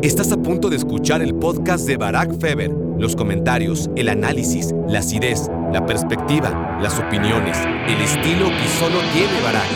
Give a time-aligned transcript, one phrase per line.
[0.00, 2.70] Estás a punto de escuchar el podcast de Barack Feber.
[2.70, 9.40] Los comentarios, el análisis, la acidez, la perspectiva, las opiniones, el estilo que solo tiene
[9.42, 9.66] Barack.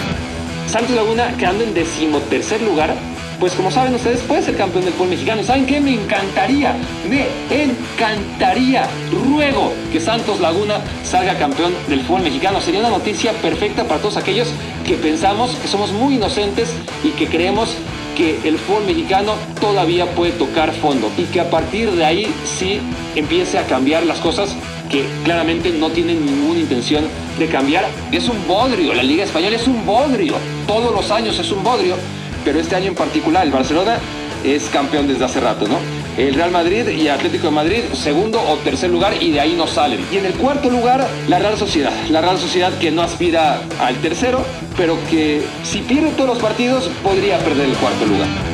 [0.69, 2.95] Santos Laguna quedando en decimotercer lugar
[3.43, 5.42] pues como saben ustedes, puede ser campeón del fútbol mexicano.
[5.42, 5.80] ¿Saben qué?
[5.80, 6.76] Me encantaría,
[7.10, 12.60] me encantaría, ruego que Santos Laguna salga campeón del fútbol mexicano.
[12.60, 14.46] Sería una noticia perfecta para todos aquellos
[14.86, 17.74] que pensamos que somos muy inocentes y que creemos
[18.16, 22.80] que el fútbol mexicano todavía puede tocar fondo y que a partir de ahí sí
[23.16, 24.55] empiece a cambiar las cosas
[24.91, 27.05] que claramente no tienen ninguna intención
[27.38, 27.86] de cambiar.
[28.10, 30.34] Es un bodrio, la Liga Española es un bodrio,
[30.66, 31.96] todos los años es un bodrio
[32.45, 33.98] pero este año en particular el Barcelona
[34.44, 35.78] es campeón desde hace rato, ¿no?
[36.16, 39.66] El Real Madrid y Atlético de Madrid, segundo o tercer lugar, y de ahí no
[39.66, 40.04] salen.
[40.12, 41.92] Y en el cuarto lugar, la Real Sociedad.
[42.10, 44.44] La Real Sociedad que no aspira al tercero,
[44.76, 48.52] pero que si pierde todos los partidos, podría perder el cuarto lugar.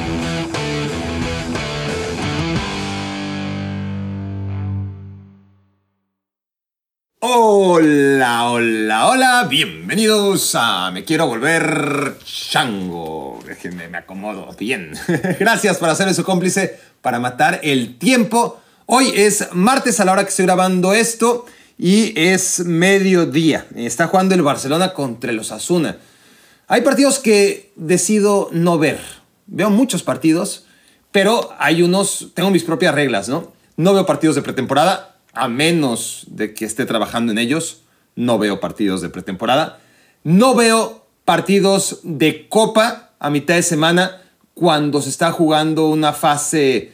[7.71, 13.41] Hola, hola, hola, bienvenidos a Me Quiero Volver Chango.
[13.45, 14.93] Déjenme, me acomodo bien.
[15.39, 18.59] Gracias por hacerme su cómplice para matar el tiempo.
[18.87, 21.45] Hoy es martes a la hora que estoy grabando esto
[21.77, 23.67] y es mediodía.
[23.77, 25.99] Está jugando el Barcelona contra los Asuna.
[26.69, 28.99] Hay partidos que decido no ver.
[29.47, 30.65] Veo muchos partidos,
[31.13, 33.53] pero hay unos, tengo mis propias reglas, ¿no?
[33.77, 37.83] No veo partidos de pretemporada, a menos de que esté trabajando en ellos,
[38.17, 39.81] no veo partidos de pretemporada.
[40.25, 44.23] No veo partidos de copa a mitad de semana
[44.55, 46.93] cuando se está jugando una fase,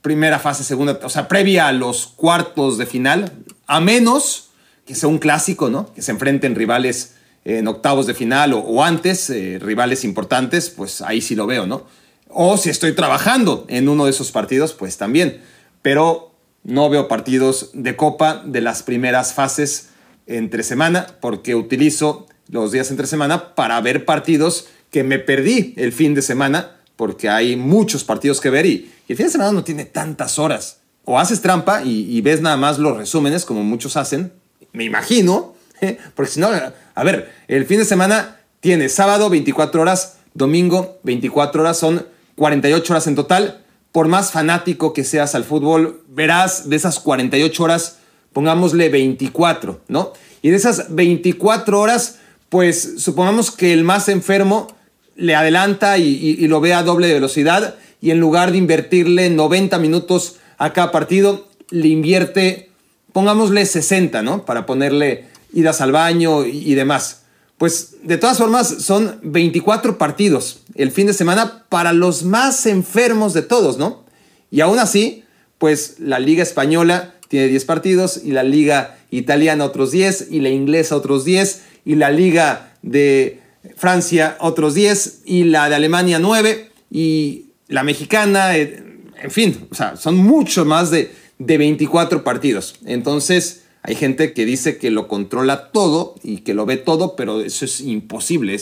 [0.00, 3.32] primera fase, segunda, o sea, previa a los cuartos de final,
[3.66, 4.50] a menos
[4.86, 5.92] que sea un clásico, ¿no?
[5.92, 11.20] Que se enfrenten rivales en octavos de final o, antes, eh, rivales importantes, pues ahí
[11.20, 11.86] sí lo veo, ¿no?
[12.28, 15.42] O si estoy trabajando en uno de esos partidos, pues también.
[15.82, 16.29] Pero
[16.64, 19.90] no veo partidos de copa de las primeras fases
[20.26, 25.92] entre semana porque utilizo los días entre semana para ver partidos que me perdí el
[25.92, 29.64] fin de semana porque hay muchos partidos que ver y, el fin de semana no
[29.64, 30.80] tiene tantas horas.
[31.04, 34.32] O haces trampa y, ves nada más los resúmenes como muchos hacen,
[34.72, 35.54] me imagino,
[36.14, 36.48] porque si no,
[36.94, 42.06] a ver, el fin de semana tiene sábado 24 horas, domingo 24 horas, son
[42.36, 47.62] 48 horas en total por más fanático que seas al fútbol, verás de esas 48
[47.62, 47.98] horas,
[48.32, 50.12] pongámosle 24, ¿no?
[50.42, 52.18] Y de esas 24 horas,
[52.48, 54.68] pues supongamos que el más enfermo
[55.16, 60.36] le adelanta y, lo ve a doble velocidad y en lugar de invertirle 90 minutos
[60.56, 62.70] a cada partido, le invierte,
[63.12, 64.44] pongámosle 60, ¿no?
[64.44, 67.19] Para ponerle idas al baño y demás.
[67.60, 73.34] Pues de todas formas son 24 partidos el fin de semana para los más enfermos
[73.34, 74.02] de todos, ¿no?
[74.50, 75.24] Y aún así,
[75.58, 80.48] pues la Liga Española tiene 10 partidos y la Liga Italiana otros 10 y la
[80.48, 83.42] Inglesa otros 10 y la Liga de
[83.76, 88.82] Francia otros 10 y la de Alemania 9 y la mexicana, eh,
[89.22, 92.76] en fin, o sea, son mucho más de, de 24 partidos.
[92.86, 97.40] Entonces, hay gente que dice que lo controla todo y que lo ve todo, pero
[97.40, 98.58] eso es imposible.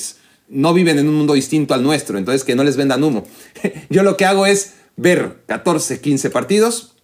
[0.48, 3.26] no viven en un mundo distinto al nuestro, entonces que no les vendan humo.
[3.90, 6.94] Yo lo que hago es ver 14, 15 partidos.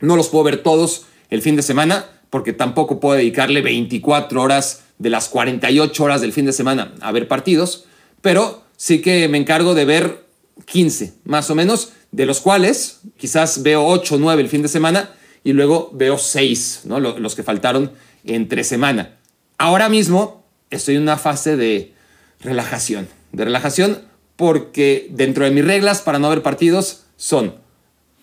[0.00, 4.84] No los puedo ver todos el fin de semana porque tampoco puedo dedicarle 24 horas
[4.98, 7.86] de las 48 horas del fin de semana a ver partidos,
[8.20, 10.24] pero sí que me encargo de ver
[10.66, 14.68] 15 más o menos, de los cuales quizás veo 8 o 9 el fin de
[14.68, 15.10] semana
[15.44, 17.00] y luego veo seis, ¿no?
[17.00, 17.92] los que faltaron
[18.24, 19.16] entre semana.
[19.58, 21.94] Ahora mismo estoy en una fase de
[22.40, 24.02] relajación, de relajación
[24.36, 27.54] porque dentro de mis reglas para no ver partidos son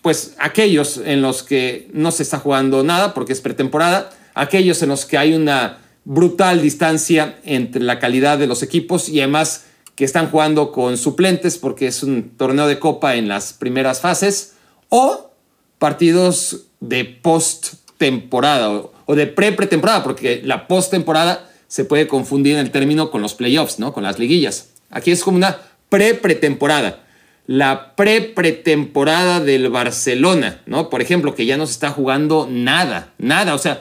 [0.02, 4.88] pues aquellos en los que no se está jugando nada porque es pretemporada, aquellos en
[4.88, 10.04] los que hay una brutal distancia entre la calidad de los equipos y además que
[10.04, 14.54] están jugando con suplentes porque es un torneo de copa en las primeras fases,
[14.88, 15.32] o
[15.78, 18.70] partidos de post-temporada
[19.06, 23.78] o, de pre-pretemporada, porque la post-temporada se puede confundir en el término con los playoffs,
[23.78, 23.92] ¿no?
[23.92, 24.70] Con las liguillas.
[24.90, 25.58] Aquí es como una
[25.88, 27.04] pre-pretemporada.
[27.46, 30.90] La pre-pretemporada del Barcelona, ¿no?
[30.90, 33.54] Por ejemplo, que ya no se está jugando nada, nada.
[33.54, 33.80] O sea,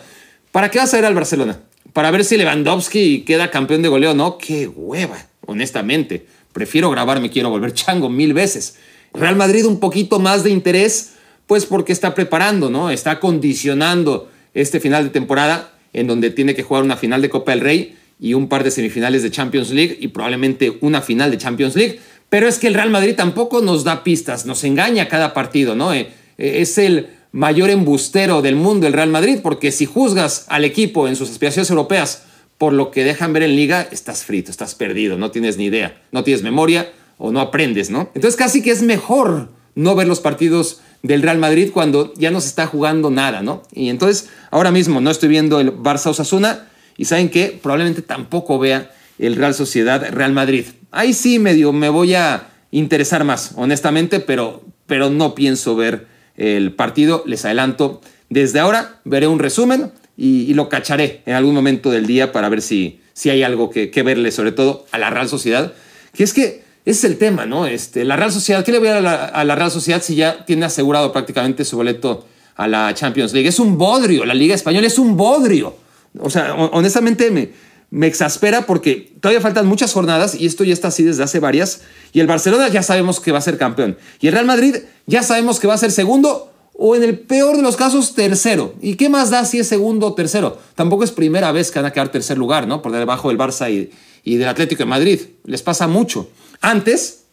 [0.51, 1.59] ¿para qué vas a ir al Barcelona?
[1.93, 4.37] Para ver si Lewandowski queda campeón de goleo, ¿no?
[4.37, 6.25] Qué hueva, honestamente.
[6.53, 8.77] Prefiero grabarme, quiero volver chango mil veces.
[9.13, 11.13] Real Madrid un poquito más de interés
[11.47, 12.91] pues porque está preparando, ¿no?
[12.91, 17.51] Está condicionando este final de temporada en donde tiene que jugar una final de Copa
[17.51, 21.37] del Rey y un par de semifinales de Champions League y probablemente una final de
[21.37, 21.99] Champions League
[22.29, 25.93] Pero es que el Real Madrid tampoco nos da pistas, nos engaña cada partido, ¿no?
[25.93, 30.65] Eh, eh, es el mayor embustero del mundo el Real Madrid, porque si juzgas al
[30.65, 32.23] equipo en sus aspiraciones europeas
[32.57, 36.01] por lo que dejan ver en liga, estás frito, estás perdido, no tienes ni idea,
[36.11, 38.09] no tienes memoria o no aprendes, ¿no?
[38.15, 42.41] Entonces casi que es mejor no ver los partidos del Real Madrid cuando ya no
[42.41, 43.63] se está jugando nada, ¿no?
[43.73, 46.67] Y entonces ahora mismo no estoy viendo el Barça Osasuna
[46.97, 50.65] y saben que probablemente tampoco vea el Real Sociedad Real Madrid.
[50.91, 56.73] Ahí sí medio me voy a interesar más, honestamente, pero, pero no pienso ver el
[56.73, 58.01] partido, les adelanto.
[58.29, 62.61] Desde ahora veré un resumen y, lo cacharé en algún momento del día para ver
[62.61, 65.73] si, si hay algo que, verle, sobre todo a la Real Sociedad.
[66.13, 67.65] Que es que ese es el tema, ¿no?
[67.65, 70.45] Este, la Real Sociedad, ¿qué le voy a dar a la, Real Sociedad si ya
[70.45, 72.25] tiene asegurado prácticamente su boleto
[72.55, 73.49] a la Champions League?
[73.49, 75.75] Es un bodrio, la Liga Española es un bodrio.
[76.17, 77.49] O sea, honestamente me,
[77.89, 81.81] me exaspera porque todavía faltan muchas jornadas y esto ya está así desde hace varias.
[82.13, 83.97] Y el Barcelona ya sabemos que va a ser campeón.
[84.21, 87.57] Y el Real Madrid ya sabemos que va a ser segundo o en el peor
[87.57, 88.75] de los casos tercero.
[88.81, 90.57] ¿Y qué más da si es segundo o tercero?
[90.75, 92.81] Tampoco es primera vez que van a quedar tercer lugar, ¿no?
[92.81, 93.91] Por debajo del Barça y,
[94.23, 95.19] y del Atlético de Madrid.
[95.43, 96.29] Les pasa mucho.
[96.67, 97.23] Antes,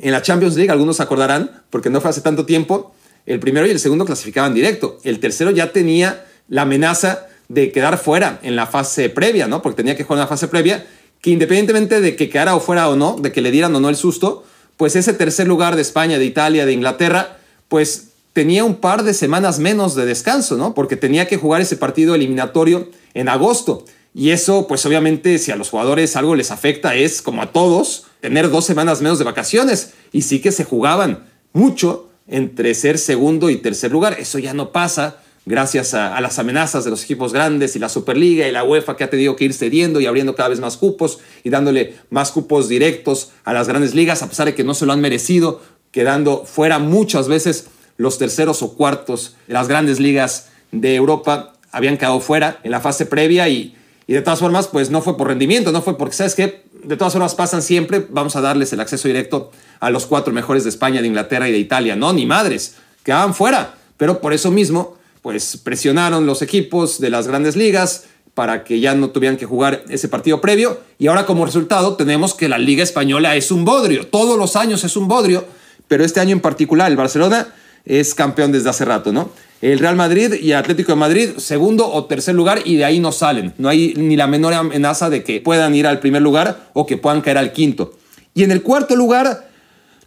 [0.00, 2.92] en la Champions League, algunos acordarán, porque no fue hace tanto tiempo,
[3.24, 4.98] el primero y el segundo clasificaban directo.
[5.04, 9.62] El tercero ya tenía la amenaza de quedar fuera en la fase previa, ¿no?
[9.62, 10.84] Porque tenía que jugar en la fase previa,
[11.20, 13.88] que independientemente de que quedara o fuera o no, de que le dieran o no
[13.88, 14.44] el susto,
[14.76, 19.14] pues ese tercer lugar de España, de Italia, de Inglaterra, pues tenía un par de
[19.14, 20.74] semanas menos de descanso, ¿no?
[20.74, 23.84] Porque tenía que jugar ese partido eliminatorio en agosto.
[24.12, 28.06] Y eso, pues obviamente, si a los jugadores algo les afecta, es como a todos,
[28.26, 29.92] tener dos semanas menos de vacaciones.
[30.10, 34.16] Y sí que se jugaban mucho entre ser segundo y tercer lugar.
[34.18, 38.48] Eso ya no pasa gracias a, las amenazas de los equipos grandes y la Superliga
[38.48, 41.20] y la UEFA que ha tenido que ir cediendo y abriendo cada vez más cupos
[41.44, 44.86] y dándole más cupos directos a las grandes ligas, a pesar de que no se
[44.86, 45.62] lo han merecido,
[45.92, 51.96] quedando fuera muchas veces los terceros o cuartos de las grandes ligas de Europa habían
[51.96, 53.76] quedado fuera en la fase previa y,
[54.08, 56.65] y de todas formas, pues no fue por rendimiento, no fue porque, ¿sabes qué?
[56.86, 59.50] De todas formas pasan siempre, vamos a darles el acceso directo
[59.80, 61.96] a los cuatro mejores de España, de Inglaterra y de Italia.
[61.96, 63.74] No, ni madres, quedaban fuera.
[63.96, 68.04] Pero por eso mismo pues presionaron los equipos de las grandes ligas
[68.34, 70.78] para que ya no tuvieran que jugar ese partido previo.
[70.98, 74.06] Y ahora como resultado tenemos que la Liga Española es un bodrio.
[74.06, 75.44] Todos los años es un bodrio,
[75.88, 77.48] pero este año en particular el Barcelona
[77.84, 79.30] es campeón desde hace rato, ¿no?
[79.62, 83.12] El Real Madrid y Atlético de Madrid, segundo o tercer lugar, y de ahí no
[83.12, 83.54] salen.
[83.58, 86.96] No hay ni la menor amenaza de que puedan ir al primer lugar o que
[86.96, 87.94] puedan caer al quinto.
[88.34, 89.48] Y en el cuarto lugar,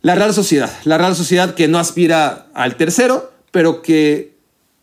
[0.02, 0.72] la Real Sociedad.
[0.84, 4.38] La Real Sociedad que no aspira al tercero, pero que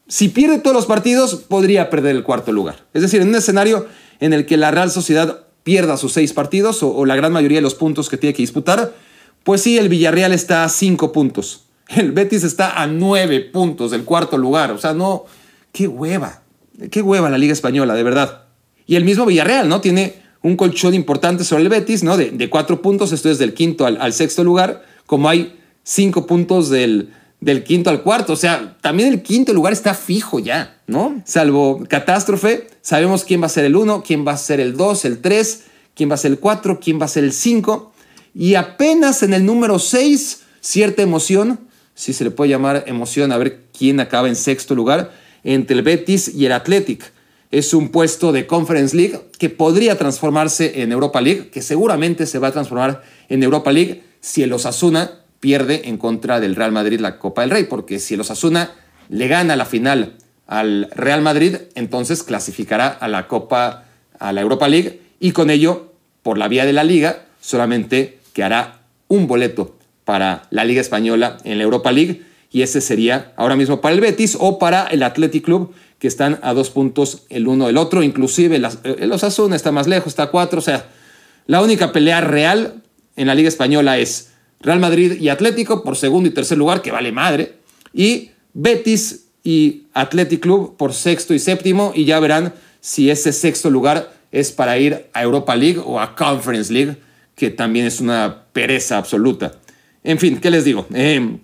[0.08, 2.86] si pierde todos los partidos, podría perder el cuarto lugar.
[2.92, 3.86] Es decir, en un escenario
[4.20, 7.62] en el que la Real Sociedad pierda sus seis partidos o, la gran mayoría de
[7.62, 8.94] los puntos que tiene que disputar,
[9.42, 11.65] pues sí, el Villarreal está a cinco puntos.
[11.88, 14.72] El Betis está a nueve puntos del cuarto lugar.
[14.72, 15.24] O sea, no,
[15.72, 16.42] qué hueva.
[16.90, 18.42] Qué hueva la Liga Española, de verdad.
[18.86, 19.80] Y el mismo Villarreal, ¿no?
[19.80, 22.16] Tiene un colchón importante sobre el Betis, ¿no?
[22.16, 27.12] De, cuatro puntos, esto es del quinto al sexto lugar, como hay cinco puntos del,
[27.40, 28.32] del quinto al cuarto.
[28.32, 31.22] O sea, también el quinto lugar está fijo ya, ¿no?
[31.24, 35.04] Salvo catástrofe, sabemos quién va a ser el uno, quién va a ser el dos,
[35.04, 37.92] el tres, quién va a ser el cuatro, quién va a ser el cinco.
[38.34, 41.60] Y apenas en el número seis, cierta emoción,
[41.96, 45.82] si se le puede llamar emoción, a ver quién acaba en sexto lugar, entre el
[45.82, 47.11] Betis y el Athletic.
[47.50, 52.38] Es un puesto de Conference League que podría transformarse en Europa League, que seguramente se
[52.38, 57.00] va a transformar en Europa League si el Osasuna pierde en contra del Real Madrid
[57.00, 58.73] la Copa del Rey, porque si el Osasuna
[59.09, 60.16] le gana la final
[60.47, 63.85] al Real Madrid, entonces clasificará a la Copa,
[64.18, 68.82] a la Europa League, y con ello, por la vía de la liga, solamente quedará
[69.09, 69.75] un boleto
[70.06, 74.00] para la Liga Española en la Europa League, y ese sería ahora mismo para el
[74.00, 78.02] Betis o para el Athletic Club, que están a dos puntos el uno del otro,
[78.02, 80.86] inclusive el Osasuna está más lejos, está a cuatro, o sea,
[81.46, 82.82] la única pelea real
[83.16, 86.90] en la Liga Española es Real Madrid y Atlético por segundo y tercer lugar, que
[86.90, 87.54] vale madre.
[87.92, 91.92] Y Betis y Athletic Club por sexto y séptimo.
[91.94, 96.16] Y ya verán si ese sexto lugar es para ir a Europa League o a
[96.16, 96.96] Conference League,
[97.36, 99.52] que también es una pereza absoluta.
[100.06, 100.86] En fin, ¿qué les digo?
[100.94, 101.38] Eh,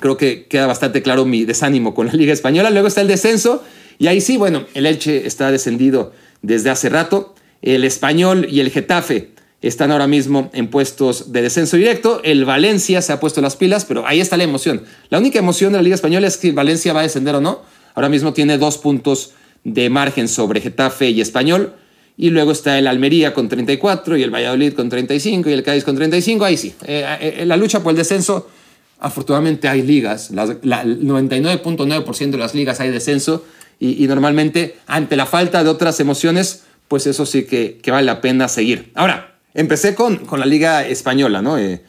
[0.00, 2.68] creo que queda bastante claro mi desánimo con la Liga Española.
[2.70, 3.62] Luego está el descenso.
[3.98, 7.36] Y ahí sí, bueno, el Elche está descendido desde hace rato.
[7.62, 9.30] El Español y el Getafe
[9.60, 12.20] están ahora mismo en puestos de descenso directo.
[12.24, 14.82] El Valencia se ha puesto las pilas, pero ahí está la emoción.
[15.08, 17.62] La única emoción de la Liga Española es que Valencia va a descender o no.
[17.94, 21.76] Ahora mismo tiene dos puntos de margen sobre Getafe y Español.
[22.16, 25.84] Y luego está el Almería con 34 y el Valladolid con 35 y el Cádiz
[25.84, 26.44] con 35.
[26.44, 28.48] Ahí sí, eh, eh, la lucha por el descenso,
[29.00, 33.44] afortunadamente hay ligas, el 99.9% de las ligas hay descenso
[33.80, 38.20] y, normalmente ante la falta de otras emociones, pues eso sí que, que vale la
[38.20, 38.92] pena seguir.
[38.94, 41.58] Ahora, empecé con, con la liga española, ¿no?
[41.58, 41.82] Eh,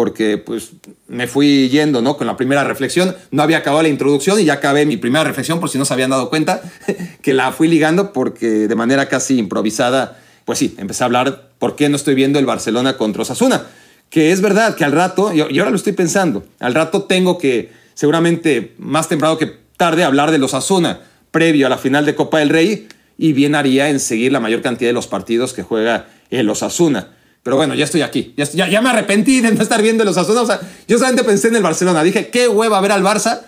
[0.00, 0.70] porque pues
[1.08, 2.16] me fui yendo, ¿no?
[2.16, 5.60] Con la primera reflexión, no había acabado la introducción y ya acabé mi primera reflexión
[5.60, 6.62] por si no se habían dado cuenta,
[7.22, 11.76] que la fui ligando porque de manera casi improvisada, pues sí, empecé a hablar por
[11.76, 13.66] qué no estoy viendo el Barcelona contra Osasuna,
[14.08, 17.70] que es verdad que al rato, y ahora lo estoy pensando, al rato tengo que
[17.92, 22.38] seguramente más temprano que tarde hablar de los Osasuna previo a la final de Copa
[22.38, 22.88] del Rey
[23.18, 27.08] y bien haría en seguir la mayor cantidad de los partidos que juega el Osasuna.
[27.42, 28.34] Pero bueno, ya estoy aquí.
[28.36, 30.42] Ya, ya, me arrepentí de no estar viendo los Asuna.
[30.42, 32.02] O sea, yo solamente pensé en el Barcelona.
[32.02, 33.40] Dije, qué hueva ver al Barça.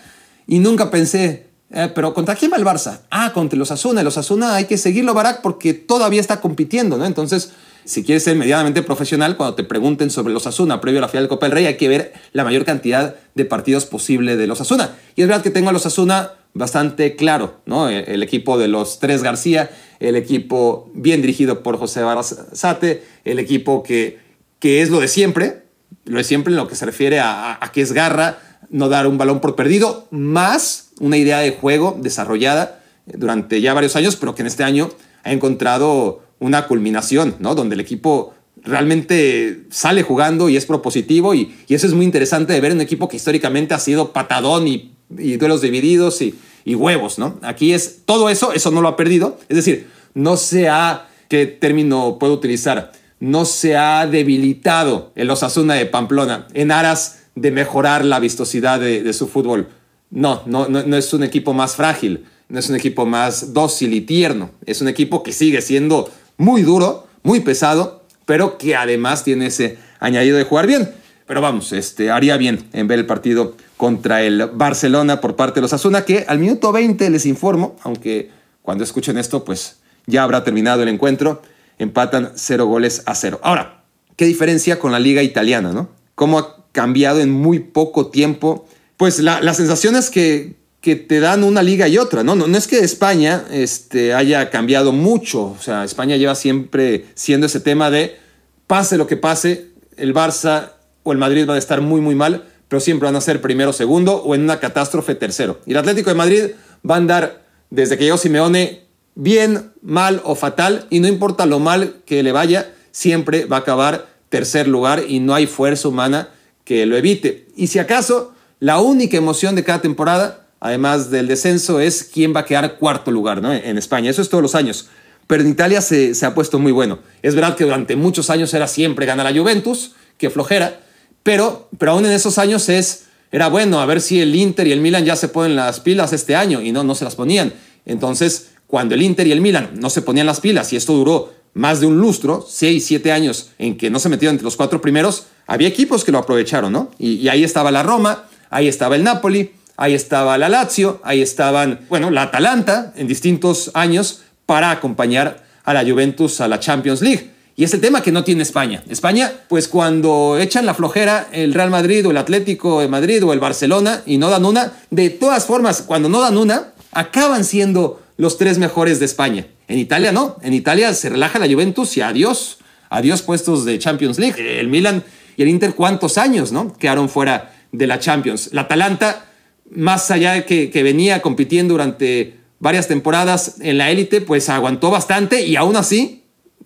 [0.47, 3.01] Y nunca pensé, eh, pero ¿contra quién va el Barça?
[3.11, 4.03] Ah, contra los Asuna.
[4.03, 7.05] Los Asuna hay que seguirlo, Barak, porque todavía está compitiendo, ¿no?
[7.05, 7.53] Entonces,
[7.85, 11.25] si quieres ser medianamente profesional, cuando te pregunten sobre los Asuna previo a la final
[11.25, 14.61] de Copa del Rey, hay que ver la mayor cantidad de partidos posible de los
[14.61, 14.97] Asuna.
[15.17, 17.89] Y es verdad que tengo a los Asuna bastante claro, ¿no?
[17.89, 23.83] El, equipo de los tres García, el equipo bien dirigido por José Barazate, el equipo
[23.83, 24.19] que,
[24.59, 25.63] que es lo de siempre,
[26.05, 29.07] lo de siempre en lo que se refiere a, a, que es garra, no dar
[29.07, 34.35] un balón por perdido, más una idea de juego desarrollada durante ya varios años, pero
[34.35, 34.91] que en este año
[35.25, 37.55] ha encontrado una culminación, ¿no?
[37.55, 42.53] Donde el equipo realmente sale jugando y es propositivo y, y eso es muy interesante
[42.53, 46.35] de ver un equipo que históricamente ha sido patadón y y duelos divididos y,
[46.75, 47.39] huevos, ¿no?
[47.43, 49.39] Aquí es todo eso, eso no lo ha perdido.
[49.49, 52.93] Es decir, no se ha, ¿qué término puedo utilizar?
[53.19, 59.13] No se ha debilitado el Osasuna de Pamplona en aras de mejorar la vistosidad de,
[59.13, 59.69] su fútbol.
[60.11, 63.95] No, no, no, no es un equipo más frágil, no es un equipo más dócil
[63.95, 64.51] y tierno.
[64.67, 69.79] Es un equipo que sigue siendo muy duro, muy pesado, pero que además tiene ese
[70.01, 71.02] añadido de jugar bien.
[71.33, 75.63] Pero vamos, este, haría bien en ver el partido contra el Barcelona por parte de
[75.63, 78.29] los Asuna, que al minuto 20 les informo, aunque
[78.61, 81.41] cuando escuchen esto, pues ya habrá terminado el encuentro,
[81.79, 83.41] empatan 0 goles a 0.
[83.43, 83.83] Ahora,
[84.17, 85.89] ¿qué diferencia con la liga italiana, no?
[86.15, 88.67] ¿Cómo ha cambiado en muy poco tiempo?
[88.99, 92.35] Pues la, las sensaciones que, que te dan una liga y otra, ¿no?
[92.35, 97.47] No, no es que España este, haya cambiado mucho, o sea, España lleva siempre siendo
[97.47, 98.19] ese tema de
[98.67, 100.73] pase lo que pase, el Barça
[101.03, 103.73] o el Madrid va a estar muy, muy mal, pero siempre van a ser primero,
[103.73, 105.61] segundo o en una catástrofe tercero.
[105.67, 106.45] Y el Atlético de Madrid
[106.89, 108.83] va a andar desde que llegó Simeone
[109.15, 113.61] bien, mal o fatal, y no importa lo mal que le vaya, siempre va a
[113.61, 116.31] acabar tercer lugar y no hay fuerza humana
[116.65, 117.47] que lo evite.
[117.57, 122.41] Y si acaso, la única emoción de cada temporada, además del descenso, es quién va
[122.41, 123.53] a quedar cuarto lugar ¿no?
[123.53, 124.11] en España.
[124.11, 124.89] Eso es todos los años.
[125.27, 127.01] Pero en Italia se, se ha puesto muy bueno.
[127.23, 130.81] Es verdad que durante muchos años era siempre ganar la Juventus, que flojera,
[131.23, 134.73] pero, pero aún en esos años es, era bueno, a ver si el Inter y
[134.73, 137.53] el Milan ya se ponen las pilas este año y no, no se las ponían.
[137.87, 141.33] Entonces, cuando el Inter y el Milan no se ponían las pilas y esto duró
[141.55, 144.81] más de un lustro, seis, siete años en que no se metieron entre los cuatro
[144.81, 146.91] primeros, había equipos que lo aprovecharon, ¿no?
[146.99, 151.21] Y, y ahí estaba la Roma, ahí estaba el Napoli, ahí estaba la Lazio, ahí
[151.21, 157.03] estaban, bueno, la Atalanta en distintos años para acompañar a la Juventus a la Champions
[157.03, 157.32] League.
[157.55, 158.83] Y es el tema que no tiene España.
[158.89, 163.33] España, pues cuando echan la flojera el Real Madrid o el Atlético de Madrid o
[163.33, 168.01] el Barcelona y no dan una, de todas formas, cuando no dan una, acaban siendo
[168.17, 169.47] los tres mejores de España.
[169.69, 174.19] En Italia no, en Italia se relaja la Juventus y adiós, adiós puestos de Champions
[174.19, 174.61] League.
[174.61, 175.03] El Milan
[175.37, 176.73] y el Inter, ¿cuántos años, no?
[176.79, 178.51] Quedaron fuera de la Champions.
[178.53, 179.27] La Atalanta,
[179.71, 185.47] más allá de que, venía compitiendo durante varias temporadas en la élite, pues aguantó bastante
[185.47, 186.22] y aún así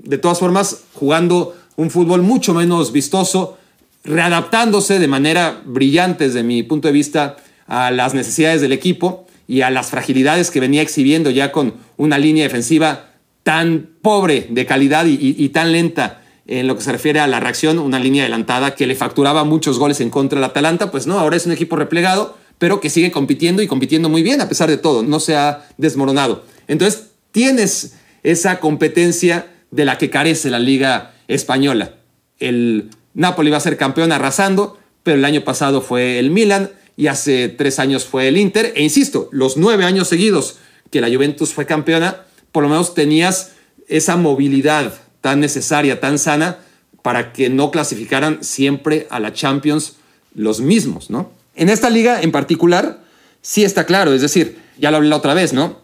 [0.06, 3.58] de todas formas, jugando un fútbol mucho menos vistoso,
[4.04, 7.36] readaptándose de manera brillante desde mi punto de vista
[7.66, 12.18] a las necesidades del equipo y a las fragilidades que venía exhibiendo ya con una
[12.18, 13.10] línea defensiva
[13.42, 17.78] tan pobre de calidad y, tan lenta en lo que se refiere a la reacción,
[17.78, 21.36] una línea adelantada que le facturaba muchos goles en contra del Atalanta, pues no, ahora
[21.36, 24.78] es un equipo replegado, pero que sigue compitiendo y compitiendo muy bien a pesar de
[24.78, 26.44] todo, no se ha desmoronado.
[26.68, 31.94] Entonces, tienes esa competencia de la que carece la liga española.
[32.38, 37.08] El Napoli va a ser campeón arrasando, pero el año pasado fue el Milan y
[37.08, 38.73] hace tres años fue el Inter.
[38.76, 40.58] E insisto, los nueve años seguidos
[40.90, 43.52] que la Juventus fue campeona, por lo menos tenías
[43.88, 46.58] esa movilidad tan necesaria, tan sana,
[47.02, 49.96] para que no clasificaran siempre a la Champions
[50.35, 51.30] los mismos, ¿no?
[51.54, 53.00] En esta liga en particular,
[53.42, 55.80] sí está claro, es decir, ya lo hablé la otra vez, ¿no?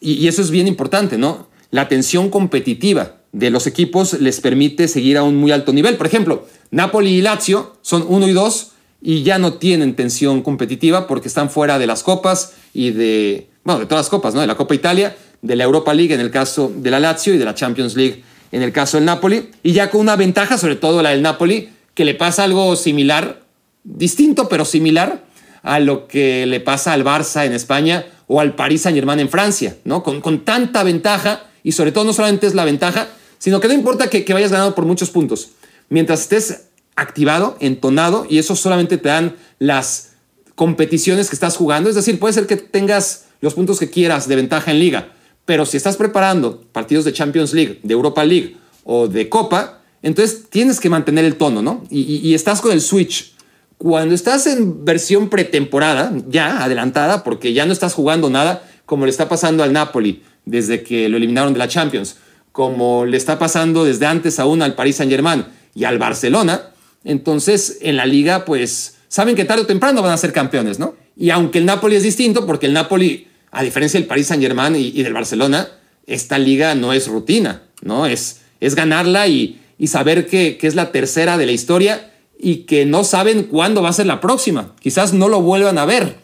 [0.00, 1.48] Y, y eso es bien importante, ¿no?
[1.70, 5.96] La tensión competitiva de los equipos les permite seguir a un muy alto nivel.
[5.96, 11.06] Por ejemplo, Napoli y Lazio son 1 y 2 y ya no tienen tensión competitiva
[11.06, 14.40] porque están fuera de las copas y de, bueno, de todas las copas, ¿no?
[14.40, 17.38] De la Copa Italia, de la Europa League en el caso de la Lazio y
[17.38, 19.50] de la Champions League en el caso del Napoli.
[19.62, 23.42] Y ya con una ventaja, sobre todo la del Napoli, que le pasa algo similar,
[23.84, 25.24] distinto pero similar
[25.62, 29.28] a lo que le pasa al Barça en España o al Paris Saint Germain en
[29.28, 30.02] Francia, ¿no?
[30.02, 33.74] Con, con tanta ventaja y sobre todo no solamente es la ventaja, sino que no
[33.74, 35.50] importa que, que vayas ganando por muchos puntos.
[35.90, 36.62] Mientras estés
[36.96, 40.12] activado, entonado, y eso solamente te dan las
[40.54, 41.90] competiciones que estás jugando.
[41.90, 45.12] Es decir, puede ser que tengas los puntos que quieras de ventaja en liga,
[45.44, 50.48] pero si estás preparando partidos de Champions League, de Europa League o de Copa, entonces
[50.48, 51.84] tienes que mantener el tono, ¿no?
[51.90, 53.34] Y, estás con el switch.
[53.76, 59.10] Cuando estás en versión pretemporada, ya adelantada, porque ya no estás jugando nada, como le
[59.10, 62.16] está pasando al Napoli desde que lo eliminaron de la Champions,
[62.52, 66.72] como le está pasando desde antes aún al Paris Saint Germain y al Barcelona,
[67.04, 70.96] entonces, en la liga, pues saben que tarde o temprano van a ser campeones, ¿no?
[71.16, 75.02] Y aunque el Napoli es distinto, porque el Napoli, a diferencia del Paris Saint-Germain y,
[75.02, 75.68] del Barcelona,
[76.06, 78.06] esta liga no es rutina, ¿no?
[78.06, 82.84] Es, es ganarla y, saber que, que es la tercera de la historia y que
[82.84, 84.74] no saben cuándo va a ser la próxima.
[84.80, 86.16] Quizás no lo vuelvan a ver.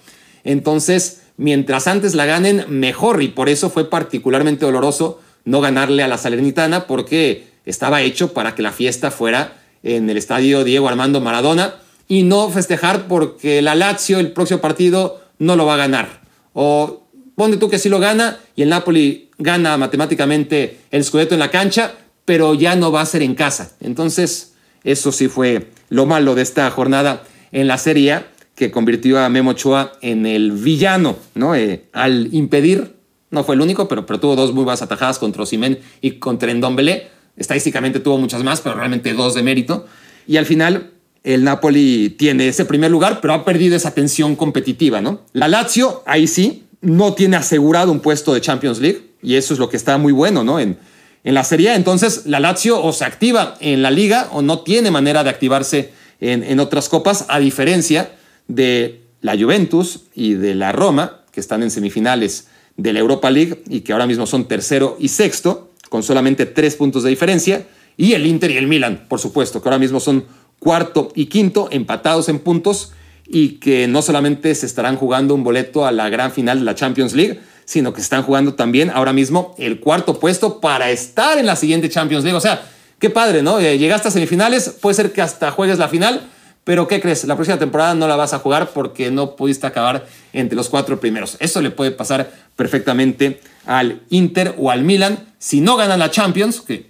[0.43, 3.23] Entonces, mientras antes la ganen, mejor.
[3.23, 8.55] Y por eso fue particularmente doloroso no ganarle a la Salernitana, porque estaba hecho para
[8.55, 11.75] que la fiesta fuera en el estadio Diego Armando Maradona
[12.09, 16.23] y no festejar porque la Lazio el próximo partido no lo va a ganar.
[16.53, 21.41] O ponte tú que sí lo gana y el Napoli gana matemáticamente el Scudetto en
[21.41, 23.73] la cancha, pero ya no va a ser en casa.
[23.81, 29.19] Entonces, eso sí fue lo malo de esta jornada en la Serie A, que convirtió
[29.21, 31.55] a Memo Ochoa en el villano, ¿no?
[31.55, 32.95] Eh, al impedir,
[33.31, 36.51] no fue el único, pero, pero tuvo dos muy buenas atajadas contra Osimen y contra
[36.51, 39.87] Endombele Estadísticamente tuvo muchas más, pero realmente dos de mérito.
[40.27, 40.93] Y al final,
[41.25, 45.23] el Napoli tiene ese primer lugar, pero ha perdido esa tensión competitiva, ¿no?
[45.33, 49.61] La Lazio, ahí sí, no tiene asegurado un puesto de Champions League, y eso es
[49.61, 50.61] lo que está muy bueno, ¿no?
[50.61, 50.79] En,
[51.25, 54.91] en la Serie Entonces, la Lazio o se activa en la Liga o no tiene
[54.91, 58.13] manera de activarse en, en otras copas, a diferencia
[58.49, 63.63] de la Juventus y de la Roma, que están en semifinales de la Europa League
[63.69, 67.67] y que ahora mismo son tercero y sexto con solamente tres puntos de diferencia.
[67.97, 70.25] Y el Inter y el Milan, por supuesto, que ahora mismo son
[70.59, 72.93] cuarto y quinto, empatados en puntos
[73.27, 76.75] y que no solamente se estarán jugando un boleto a la gran final de la
[76.75, 81.47] Champions League, sino que están jugando también ahora mismo el cuarto puesto para estar en
[81.47, 82.37] la siguiente Champions League.
[82.37, 82.63] O sea,
[82.99, 83.59] qué padre, ¿no?
[83.59, 86.29] Eh, llegaste a semifinales, puede ser que hasta juegues la final,
[86.65, 87.25] pero ¿qué crees?
[87.25, 90.99] La próxima temporada no la vas a jugar porque no pudiste acabar entre los cuatro
[90.99, 91.37] primeros.
[91.39, 96.63] Eso le puede pasar perfectamente al Inter o al Milan si no ganan la Champions,
[96.63, 96.87] que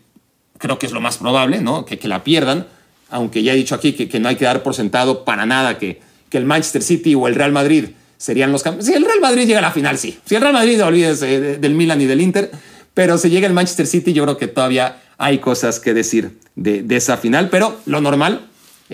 [0.58, 1.84] creo que es lo más probable, ¿no?
[1.84, 2.66] Que, que la pierdan,
[3.10, 5.76] aunque ya he dicho aquí que, que, no hay que dar por sentado para nada
[5.76, 8.86] que, que el Manchester City o el Real Madrid serían los campeones.
[8.86, 10.18] Si el Real Madrid llega a la final, sí.
[10.24, 12.52] Si el Real Madrid, olvídese del Milan y del Inter,
[12.94, 16.82] pero si llega el Manchester City, yo creo que todavía hay cosas que decir de,
[16.82, 18.46] de esa final, pero lo normal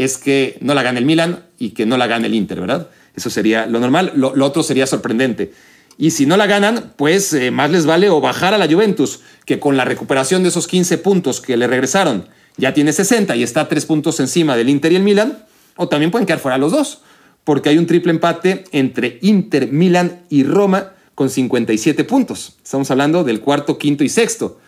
[0.04, 2.88] es que no la gane el Milan y que no la gane el Inter, ¿verdad?
[3.14, 4.12] Eso sería lo normal.
[4.14, 5.52] Lo, otro sería sorprendente.
[5.98, 9.20] Y si no la ganan, pues eh, más les vale o bajar a la Juventus,
[9.44, 13.42] que con la recuperación de esos 15 puntos que le regresaron, ya tiene 60 y
[13.42, 15.44] está 3 puntos encima del Inter y el Milan,
[15.76, 17.02] o también pueden quedar fuera los dos,
[17.44, 22.56] porque hay un triple empate entre Inter, Milan y Roma con 57 puntos.
[22.64, 24.58] Estamos hablando del cuarto, quinto y sexto.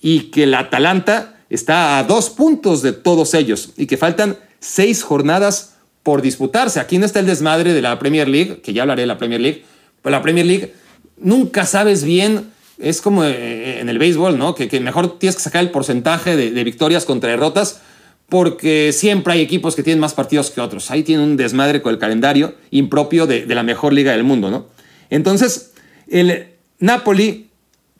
[0.00, 5.02] Y que la Atalanta está a dos puntos de todos ellos y que faltan seis
[5.02, 6.80] jornadas por disputarse.
[6.80, 9.40] Aquí no está el desmadre de la Premier League, que ya hablaré de la Premier
[9.40, 9.64] League,
[10.00, 10.72] pero la Premier League
[11.18, 14.54] nunca sabes bien, es como eh, en el béisbol, ¿no?
[14.54, 17.80] Que, mejor tienes que sacar el porcentaje de, victorias contra derrotas,
[18.28, 20.90] porque siempre hay equipos que tienen más partidos que otros.
[20.90, 24.50] Ahí tiene un desmadre con el calendario impropio de, de la mejor liga del mundo,
[24.50, 24.68] ¿no?
[25.10, 25.72] Entonces,
[26.08, 26.46] el
[26.78, 27.50] Napoli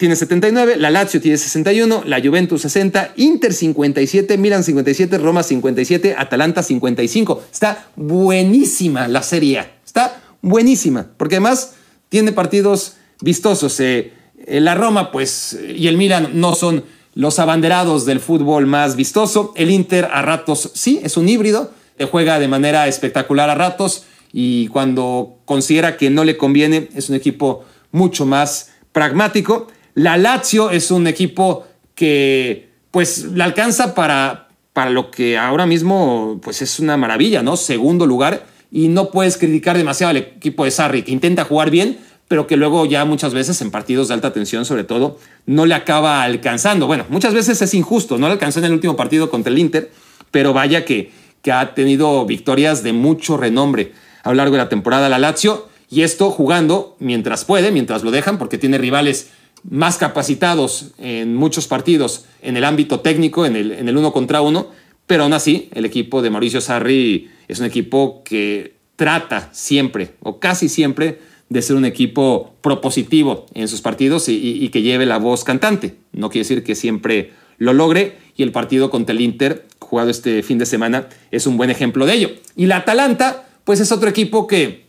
[0.03, 6.17] tiene 79, la Lazio tiene 61, la Juventus 60, Inter 57, Milan 57, Roma 57,
[6.19, 7.45] Atalanta 55.
[7.53, 11.75] Está buenísima la Serie Está buenísima, porque además
[12.09, 13.79] tiene partidos vistosos.
[13.79, 14.13] Eh,
[14.45, 16.83] eh, la Roma, pues, y el Milan no son
[17.15, 19.53] los abanderados del fútbol más vistoso.
[19.55, 21.71] El Inter a ratos sí, es un híbrido,
[22.11, 27.15] juega de manera espectacular a ratos y cuando considera que no le conviene es un
[27.15, 29.69] equipo mucho más pragmático.
[29.95, 36.41] La Lazio es un equipo que pues le alcanza para, para lo que ahora mismo
[36.43, 37.57] pues es una maravilla, ¿no?
[37.57, 41.99] Segundo lugar y no puedes criticar demasiado al equipo de Sarri, que intenta jugar bien,
[42.27, 45.75] pero que luego ya muchas veces en partidos de alta tensión, sobre todo, no le
[45.75, 46.87] acaba alcanzando.
[46.87, 49.93] Bueno, muchas veces es injusto, no le alcanzó en el último partido contra el Inter,
[50.31, 54.69] pero vaya que, que ha tenido victorias de mucho renombre a lo largo de la
[54.71, 59.29] temporada la Lazio, y esto jugando mientras puede, mientras lo dejan, porque tiene rivales
[59.69, 64.41] más capacitados en muchos partidos en el ámbito técnico, en el, en el uno contra
[64.43, 64.69] uno,
[65.07, 70.39] pero aún así el equipo de Mauricio Sarri es un equipo que trata siempre, o
[70.39, 75.45] casi siempre, de ser un equipo propositivo en sus partidos y, que lleve la voz
[75.45, 75.97] cantante.
[76.13, 80.43] No quiere decir que siempre lo logre y el partido contra el Inter, jugado este
[80.43, 82.31] fin de semana, es un buen ejemplo de ello.
[82.57, 84.87] Y la Atalanta, pues es otro equipo que,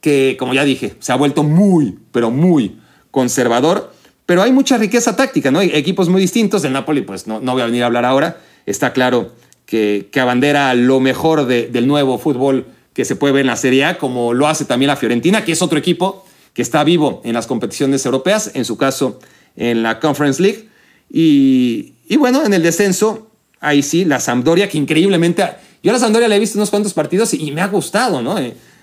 [0.00, 2.78] que como ya dije, se ha vuelto muy, pero muy
[3.16, 3.90] conservador,
[4.26, 5.60] pero hay mucha riqueza táctica, ¿no?
[5.60, 6.60] Hay equipos muy distintos.
[6.60, 8.42] del Napoli, pues no, no voy a venir a hablar ahora.
[8.66, 9.32] Está claro
[9.64, 13.86] que, que abandera lo mejor del nuevo fútbol que se puede ver en la Serie
[13.86, 17.32] A, como lo hace también la Fiorentina, que es otro equipo que está vivo en
[17.32, 19.18] las competiciones europeas, en su caso
[19.56, 20.68] en la Conference League.
[21.10, 25.42] Y, bueno, en el descenso, ahí sí, la Sampdoria, que increíblemente,
[25.82, 28.36] yo a la Sampdoria le he visto unos cuantos partidos y, me ha gustado, ¿no?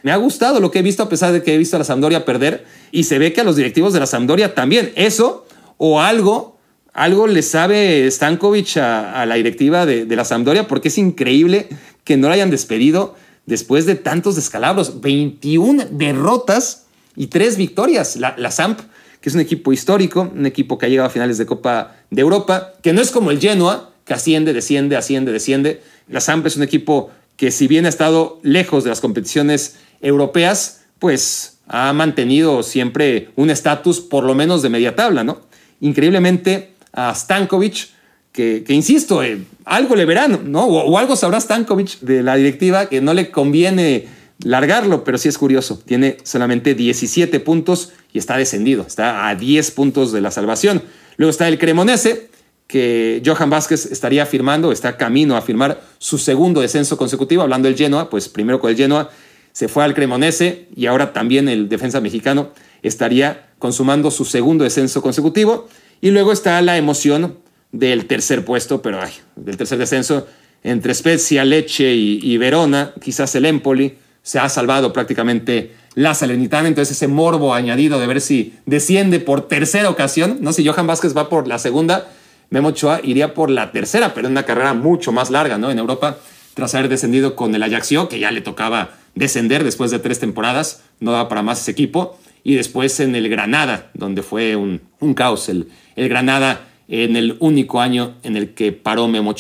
[0.04, 1.86] Me ha gustado lo que he visto a pesar de que he visto a la
[1.86, 4.92] Sampdoria perder y se ve que a los directivos de la Sampdoria también.
[4.96, 6.58] Eso o algo,
[6.94, 11.68] algo le sabe Stankovic a, la directiva de, de la Sampdoria porque es increíble
[12.04, 15.02] que no la hayan despedido después de tantos descalabros.
[15.02, 16.86] 21 derrotas
[17.16, 18.16] y 3 victorias.
[18.16, 18.80] La, la, Samp,
[19.22, 22.22] que es un equipo histórico, un equipo que ha llegado a finales de Copa de
[22.22, 25.82] Europa, que no es como el Genoa, que asciende, desciende, asciende, desciende.
[26.08, 27.12] La Samp es un equipo
[27.44, 33.50] que si bien ha estado lejos de las competiciones europeas, pues ha mantenido siempre un
[33.50, 35.42] estatus por lo menos de media tabla, ¿no?
[35.82, 37.90] Increíblemente a Stankovic
[38.32, 40.64] que, insisto, eh, algo le verán, ¿no?
[40.68, 44.08] O, algo sabrá Stankovic de la directiva que no le conviene
[44.46, 45.84] largarlo, pero sí es curioso.
[45.86, 50.82] Tiene solamente 17 puntos y está descendido, está a 10 puntos de la salvación.
[51.18, 52.30] Luego está el Cremonese,
[52.68, 57.78] que Johan Vázquez estaría firmando, está camino a firmar su segundo descenso consecutivo, hablando del
[57.78, 59.10] Genoa, pues primero con el Genoa
[59.54, 62.50] se fue al Cremonese y ahora también el defensa mexicano
[62.82, 65.70] estaría consumando su segundo descenso consecutivo.
[66.02, 67.38] Y luego está la emoción
[67.72, 70.28] del tercer puesto, pero ay, del tercer descenso,
[70.64, 76.96] entre Spezia, Leche y, Verona, quizás el Empoli, se ha salvado prácticamente la Salernitana, entonces
[76.96, 81.30] ese morbo añadido de ver si desciende por tercera ocasión, no si Johan Vázquez va
[81.30, 82.08] por la segunda,
[82.54, 85.72] Memo Ochoa iría por la tercera, pero en una carrera mucho más larga, ¿no?
[85.72, 86.20] En Europa,
[86.54, 90.84] tras haber descendido con el Ajaxio, que ya le tocaba descender después de tres temporadas,
[91.00, 94.82] no daba para más ese equipo, y después en el Granada, donde fue un,
[95.16, 99.34] caos el, el Granada en el único año en el que paró Memo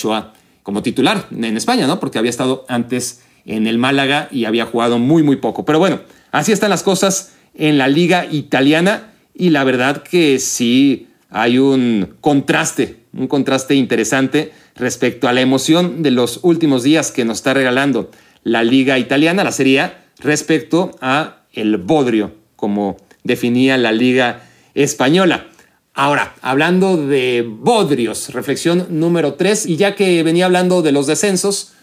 [0.63, 1.99] como titular en España, ¿no?
[1.99, 5.65] Porque había estado antes en el Málaga y había jugado muy, muy poco.
[5.65, 5.99] Pero bueno,
[6.31, 12.15] así están las cosas en la liga italiana y la verdad que sí hay un
[12.21, 17.53] contraste, un contraste interesante respecto a la emoción de los últimos días que nos está
[17.53, 18.09] regalando
[18.43, 25.47] la liga italiana, la Serie respecto a el bodrio, como definía la liga española.
[25.93, 31.73] Ahora, hablando de Bodrios, reflexión número 3, y ya que venía hablando de los descensos,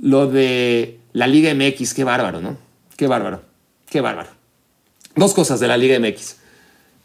[0.00, 2.58] lo de la Liga MX, qué bárbaro, ¿no?
[2.96, 3.42] Qué bárbaro,
[3.88, 4.28] qué bárbaro.
[5.16, 6.36] Dos cosas de la Liga MX.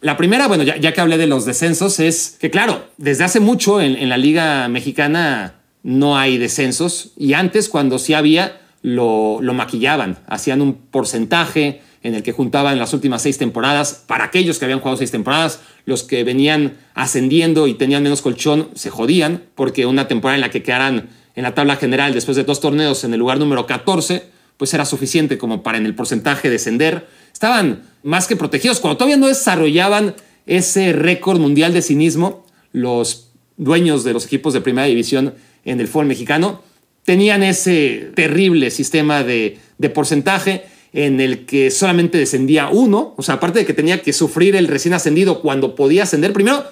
[0.04, 3.80] La primera, bueno, ya, que hablé de los descensos, es que claro, desde hace mucho
[3.80, 10.20] en, la Liga Mexicana no hay descensos, y antes cuando sí había, lo, lo maquillaban,
[10.28, 14.04] hacían un porcentaje, en el que juntaban las últimas seis temporadas.
[14.06, 18.72] Para aquellos que habían jugado seis temporadas, los que venían ascendiendo y tenían menos colchón
[18.76, 22.44] se jodían, porque una temporada en la que quedaran en la tabla general después de
[22.44, 24.26] dos torneos en el lugar número 14,
[24.58, 27.08] pues era suficiente como para en el porcentaje descender.
[27.34, 28.80] Estaban más que protegidos.
[28.80, 30.16] Cuando todavía no desarrollaban
[30.46, 35.34] ese récord mundial de cinismo, los dueños de los equipos de primera división
[35.66, 36.62] en el fútbol mexicano
[37.04, 43.36] tenían ese terrible sistema de, de porcentaje en el que solamente descendía uno, o sea,
[43.36, 46.64] aparte de que tenía que sufrir el recién ascendido cuando podía ascender, primero,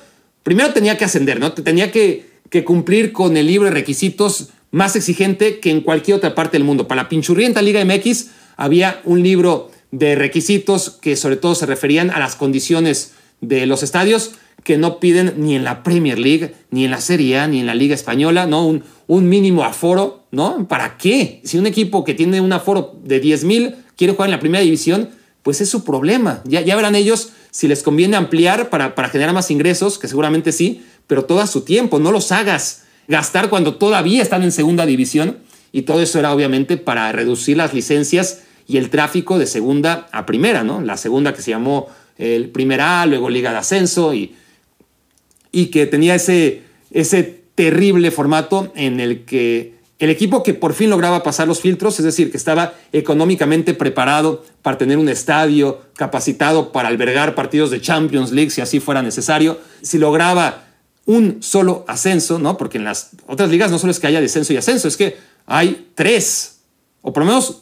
[0.44, 1.54] primero tenía que ascender, ¿no?
[1.54, 6.36] Tenía que, que cumplir con el libro de requisitos más exigente que en cualquier otra
[6.36, 6.88] parte del mundo.
[6.88, 12.10] Para la pinchurrienta Liga MX había un libro de requisitos que sobre todo se referían
[12.10, 14.32] a las condiciones de los estadios
[14.64, 17.66] que no piden ni en la Premier League, ni en la Serie A, ni en
[17.66, 18.66] la Liga Española, ¿no?
[18.66, 20.68] Un, un mínimo aforo, ¿no?
[20.68, 21.42] ¿Para qué?
[21.44, 24.64] Si un equipo que tiene un aforo de 10 mil quiere jugar en la primera
[24.64, 25.10] división,
[25.42, 26.42] pues es su problema.
[26.46, 30.52] Ya, ya verán ellos si les conviene ampliar para, para generar más ingresos, que seguramente
[30.52, 34.86] sí, pero todo a su tiempo, no los hagas gastar cuando todavía están en segunda
[34.86, 35.38] división.
[35.72, 40.26] Y todo eso era obviamente para reducir las licencias y el tráfico de segunda a
[40.26, 40.80] primera, ¿no?
[40.80, 44.34] La segunda que se llamó el primer A, luego Liga de Ascenso y,
[45.52, 50.90] y que tenía ese, ese terrible formato en el que el equipo que por fin
[50.90, 56.72] lograba pasar los filtros, es decir, que estaba económicamente preparado para tener un estadio capacitado
[56.72, 60.64] para albergar partidos de Champions League si así fuera necesario, si lograba
[61.06, 62.56] un solo ascenso, ¿no?
[62.58, 65.18] Porque en las otras ligas no solo es que haya descenso y ascenso, es que
[65.46, 66.62] hay tres,
[67.02, 67.61] o por lo menos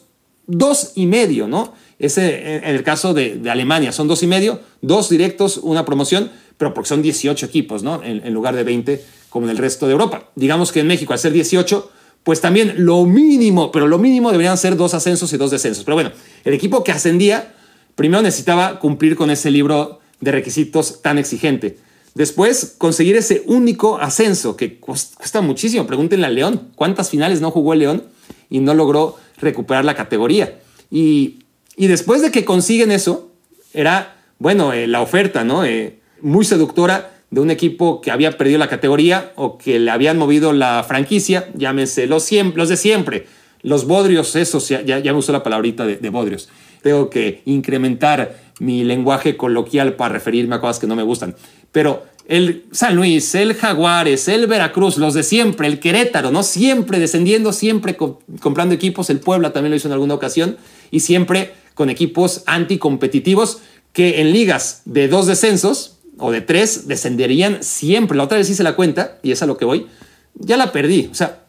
[0.50, 1.74] dos y medio, ¿no?
[1.98, 6.74] Ese en el caso de, Alemania son dos y medio, dos directos, una promoción, pero
[6.74, 8.02] porque son 18 equipos, ¿no?
[8.02, 10.30] En, lugar de 20 como en el resto de Europa.
[10.34, 11.90] Digamos que en México, al ser 18,
[12.24, 15.84] pues también lo mínimo, pero lo mínimo deberían ser dos ascensos y dos descensos.
[15.84, 16.10] Pero bueno,
[16.44, 17.54] el equipo que ascendía
[17.94, 21.78] primero necesitaba cumplir con ese libro de requisitos tan exigente.
[22.14, 25.86] Después, conseguir ese único ascenso que cuesta muchísimo.
[25.86, 28.04] Pregúntenle a León, ¿cuántas finales no jugó el León
[28.48, 30.58] y no logró recuperar la categoría?
[30.90, 31.38] Y,
[31.76, 33.30] después de que consiguen eso,
[33.72, 35.64] era, bueno, eh, la oferta, ¿no?
[35.64, 40.18] Eh, muy seductora de un equipo que había perdido la categoría o que le habían
[40.18, 43.26] movido la franquicia, llámense los, los de siempre,
[43.62, 46.48] los bodrios, esos, ya, ya, me usó la palabrita de, de, bodrios.
[46.82, 51.36] Tengo que incrementar mi lenguaje coloquial para referirme a cosas que no me gustan.
[51.70, 56.44] Pero el San Luis, el Jaguares, el Veracruz, los de siempre, el Querétaro, ¿no?
[56.44, 60.56] Siempre descendiendo, siempre comprando equipos, el Puebla también lo hizo en alguna ocasión,
[60.92, 63.58] y siempre con equipos anticompetitivos
[63.92, 68.16] que en ligas de dos descensos, o de tres descenderían siempre.
[68.16, 69.88] La otra vez hice la cuenta, y es a lo que voy,
[70.34, 71.08] ya la perdí.
[71.10, 71.42] O sea,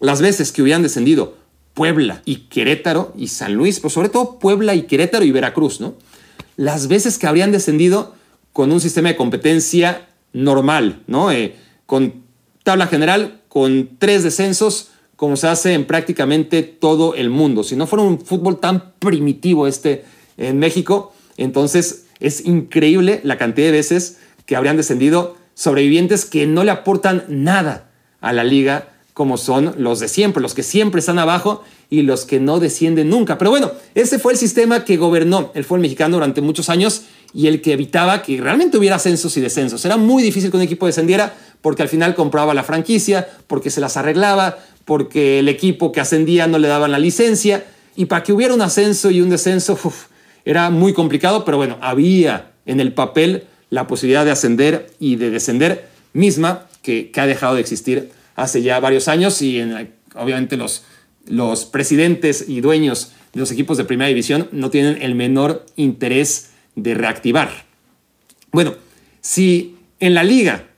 [0.00, 1.38] las veces que hubieran descendido
[1.72, 5.94] Puebla y Querétaro y San Luis, pero sobre todo Puebla y Querétaro y Veracruz, ¿no?
[6.58, 8.14] Las veces que habrían descendido
[8.52, 11.32] con un sistema de competencia normal, ¿no?
[11.32, 12.22] Eh, con
[12.62, 17.62] tabla general, con tres descensos, como se hace en prácticamente todo el mundo.
[17.62, 20.04] Si no fuera un fútbol tan primitivo este
[20.38, 26.64] en México, entonces es increíble la cantidad de veces que habrían descendido sobrevivientes que no
[26.64, 27.90] le aportan nada
[28.20, 32.24] a la liga, como son los de siempre, los que siempre están abajo y los
[32.24, 33.36] que no descienden nunca.
[33.36, 37.46] Pero bueno, ese fue el sistema que gobernó el fútbol mexicano durante muchos años y
[37.46, 39.84] el que evitaba que realmente hubiera ascensos y descensos.
[39.84, 43.80] Era muy difícil que un equipo descendiera porque al final compraba la franquicia, porque se
[43.80, 47.64] las arreglaba, porque el equipo que ascendía no le daban la licencia
[47.96, 49.78] y para que hubiera un ascenso y un descenso,
[50.44, 55.30] era muy complicado, pero bueno, había en el papel la posibilidad de ascender y de
[55.30, 59.60] descender misma que, ha dejado de existir hace ya varios años y
[60.14, 60.84] obviamente los,
[61.26, 66.49] los presidentes y dueños de los equipos de primera división no tienen el menor interés
[66.74, 67.50] de reactivar.
[68.52, 68.74] Bueno,
[69.20, 70.68] si en la liga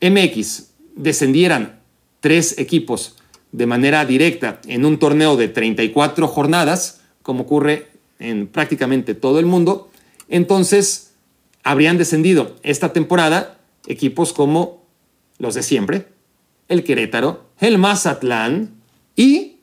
[0.00, 1.80] MX descendieran
[2.20, 3.16] tres equipos
[3.52, 7.88] de manera directa en un torneo de 34 jornadas, como ocurre
[8.18, 9.90] en prácticamente todo el mundo,
[10.28, 11.12] entonces
[11.62, 14.82] habrían descendido esta temporada equipos como
[15.38, 16.08] los de siempre,
[16.68, 18.70] el Querétaro, el Mazatlán
[19.16, 19.56] y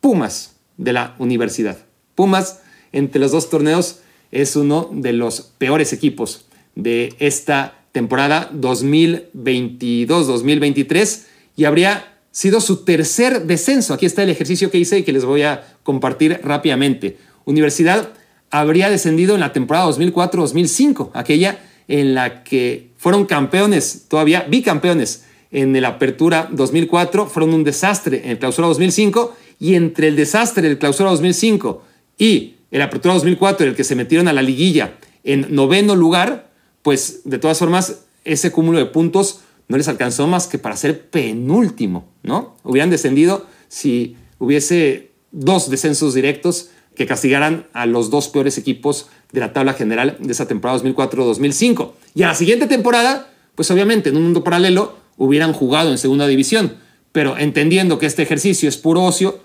[0.00, 1.78] Pumas de la universidad.
[2.14, 2.60] Pumas
[2.92, 4.00] entre los dos torneos
[4.32, 11.20] es uno de los peores equipos de esta temporada 2022-2023
[11.56, 13.94] y habría sido su tercer descenso.
[13.94, 17.16] Aquí está el ejercicio que hice y que les voy a compartir rápidamente.
[17.44, 18.10] Universidad
[18.50, 25.80] habría descendido en la temporada 2004-2005, aquella en la que fueron campeones, todavía bicampeones en
[25.80, 30.78] la Apertura 2004, fueron un desastre en el Clausura 2005 y entre el desastre del
[30.78, 31.82] Clausura 2005
[32.18, 36.50] y el Apertura 2004, en el que se metieron a la liguilla en noveno lugar,
[36.82, 41.08] pues de todas formas ese cúmulo de puntos no les alcanzó más que para ser
[41.08, 42.56] penúltimo, ¿no?
[42.64, 49.40] Hubieran descendido si hubiese dos descensos directos que castigaran a los dos peores equipos de
[49.40, 51.92] la tabla general de esa temporada 2004-2005.
[52.14, 56.26] Y a la siguiente temporada, pues obviamente en un mundo paralelo hubieran jugado en segunda
[56.26, 56.76] división,
[57.12, 59.40] pero entendiendo que este ejercicio es puro ocio,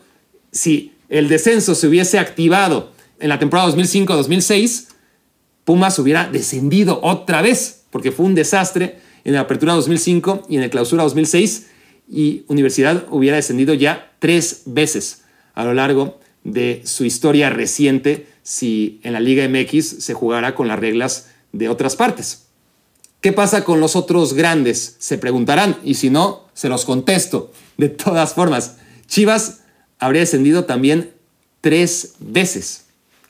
[0.52, 4.88] si el descenso se hubiese activado en la temporada 2005-2006,
[5.66, 10.64] Pumas hubiera descendido otra vez, porque fue un desastre en la apertura 2005 y en
[10.64, 11.68] el clausura 2006,
[12.10, 15.24] y Universidad hubiera descendido ya tres veces
[15.54, 20.68] a lo largo de su historia reciente si en la Liga MX se jugara con
[20.68, 22.48] las reglas de otras partes.
[23.22, 24.98] ¿Qué pasa con los otros grandes?
[25.00, 27.54] Se preguntarán y si no, se los contesto.
[27.78, 29.62] De todas formas, Chivas
[29.98, 31.14] habría descendido también
[31.62, 32.83] tres veces.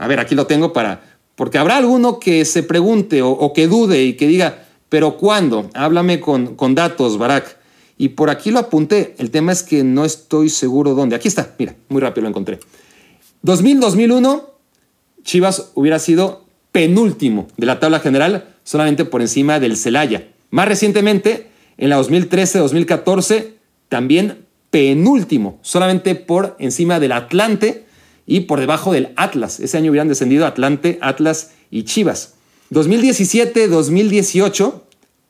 [0.04, 1.02] A ver, aquí lo tengo para...
[1.36, 5.70] Porque habrá alguno que se pregunte o, que dude y que diga, pero ¿cuándo?
[5.74, 7.58] Háblame con, con datos, Barak.
[7.98, 9.16] Y por aquí lo apunté.
[9.18, 11.16] El tema es que no estoy seguro dónde.
[11.16, 12.60] Aquí está, mira, muy rápido lo encontré.
[13.46, 14.44] 2000-2001,
[15.24, 20.28] Chivas hubiera sido penúltimo de la tabla general, solamente por encima del Celaya.
[20.52, 23.54] Más recientemente, en la 2013-2014,
[23.88, 27.86] también penúltimo, solamente por encima del Atlante
[28.26, 29.60] y por debajo del Atlas.
[29.60, 32.36] Ese año hubieran descendido Atlante, Atlas y Chivas.
[32.72, 34.82] 2017-2018,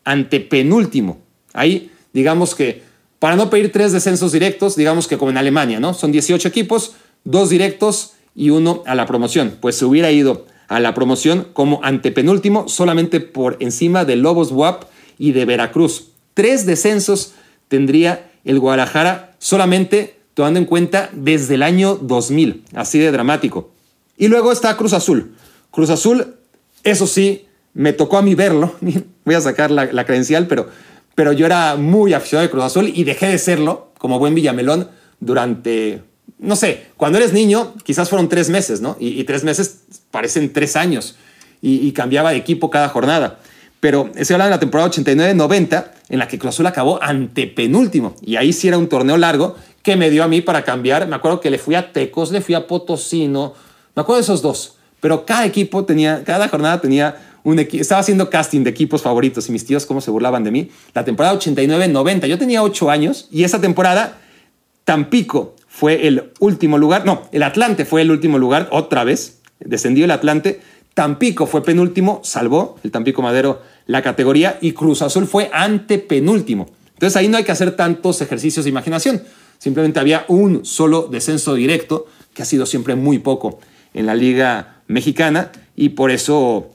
[0.04, 1.20] antepenúltimo.
[1.54, 2.84] Ahí, digamos que,
[3.20, 5.94] para no pedir tres descensos directos, digamos que como en Alemania, ¿no?
[5.94, 9.58] Son 18 equipos, dos directos y uno a la promoción.
[9.62, 14.84] Pues se hubiera ido a la promoción como antepenúltimo, solamente por encima de Lobos WAP
[15.18, 16.10] y de Veracruz.
[16.34, 17.34] Tres descensos
[17.68, 23.72] tendría el Guadalajara solamente tomando en cuenta desde el año 2000, así de dramático.
[24.18, 25.36] Y luego está Cruz Azul.
[25.72, 26.36] Cruz Azul,
[26.84, 28.74] eso sí, me tocó a mí verlo.
[29.26, 30.70] Voy a sacar la, credencial, pero,
[31.16, 34.90] pero yo era muy aficionado de Cruz Azul y dejé de serlo como buen Villamelón
[35.20, 36.02] durante,
[36.40, 38.98] no sé, cuando eres niño, quizás fueron tres meses, ¿no?
[39.00, 41.16] Y, tres meses parecen tres años
[41.62, 43.40] y cambiaba de equipo cada jornada
[43.84, 48.16] pero estoy hablando de la temporada 89-90, en la que Cruz Azul acabó antepenúltimo.
[48.22, 51.06] Y ahí sí era un torneo largo que me dio a mí para cambiar.
[51.06, 53.54] Me acuerdo que le fui a Tecos, le fui a Potosino,
[53.94, 54.78] me acuerdo de esos dos.
[55.02, 57.82] Pero cada equipo tenía, cada jornada tenía un equipo.
[57.82, 60.72] Estaba haciendo casting de equipos favoritos y mis tíos cómo se burlaban de mí.
[60.94, 64.18] La temporada 89-90, yo tenía 8 años y esa temporada
[64.86, 67.06] Tampico fue el último lugar.
[67.06, 69.42] No, el Atlante fue el último lugar otra vez.
[69.60, 70.62] Descendió el Atlante.
[70.94, 76.70] Tampico fue penúltimo, salvó el Tampico Madero la categoría y Cruz Azul fue antepenúltimo.
[76.94, 79.24] Entonces ahí no hay que hacer tantos ejercicios de imaginación.
[79.58, 83.60] Simplemente había un solo descenso directo, que ha sido siempre muy poco
[83.94, 86.72] en la Liga Mexicana, y por eso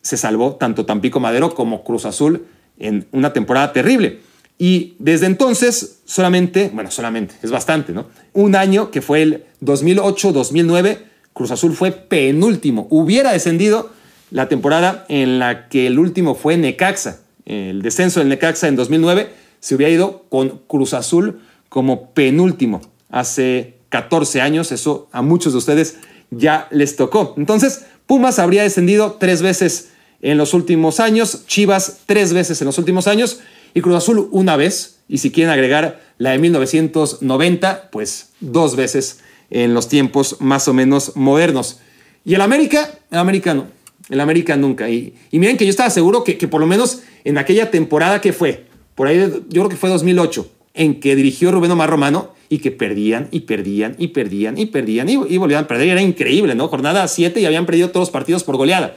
[0.00, 2.46] se salvó tanto Tampico Madero como Cruz Azul
[2.78, 4.20] en una temporada terrible.
[4.58, 8.06] Y desde entonces, solamente, bueno, solamente, es bastante, ¿no?
[8.32, 10.98] Un año que fue el 2008-2009,
[11.32, 12.86] Cruz Azul fue penúltimo.
[12.90, 13.90] Hubiera descendido
[14.32, 17.20] la temporada en la que el último fue Necaxa.
[17.44, 19.28] El descenso del Necaxa en 2009
[19.60, 22.80] se hubiera ido con Cruz Azul como penúltimo.
[23.10, 25.98] Hace 14 años, eso a muchos de ustedes
[26.30, 27.34] ya les tocó.
[27.36, 29.90] Entonces, Pumas habría descendido tres veces
[30.22, 33.40] en los últimos años, Chivas tres veces en los últimos años
[33.74, 35.00] y Cruz Azul una vez.
[35.08, 40.72] Y si quieren agregar la de 1990, pues dos veces en los tiempos más o
[40.72, 41.80] menos modernos.
[42.24, 44.88] Y el América, el América no el América nunca.
[44.90, 48.20] Y, y miren que yo estaba seguro que, que, por lo menos en aquella temporada
[48.20, 52.32] que fue, por ahí yo creo que fue 2008, en que dirigió Rubén Omar Romano
[52.48, 55.88] y que perdían y perdían y perdían y perdían y, y volvían a perder.
[55.88, 56.68] Era increíble, ¿no?
[56.68, 58.96] Jornada 7 y habían perdido todos los partidos por goleada.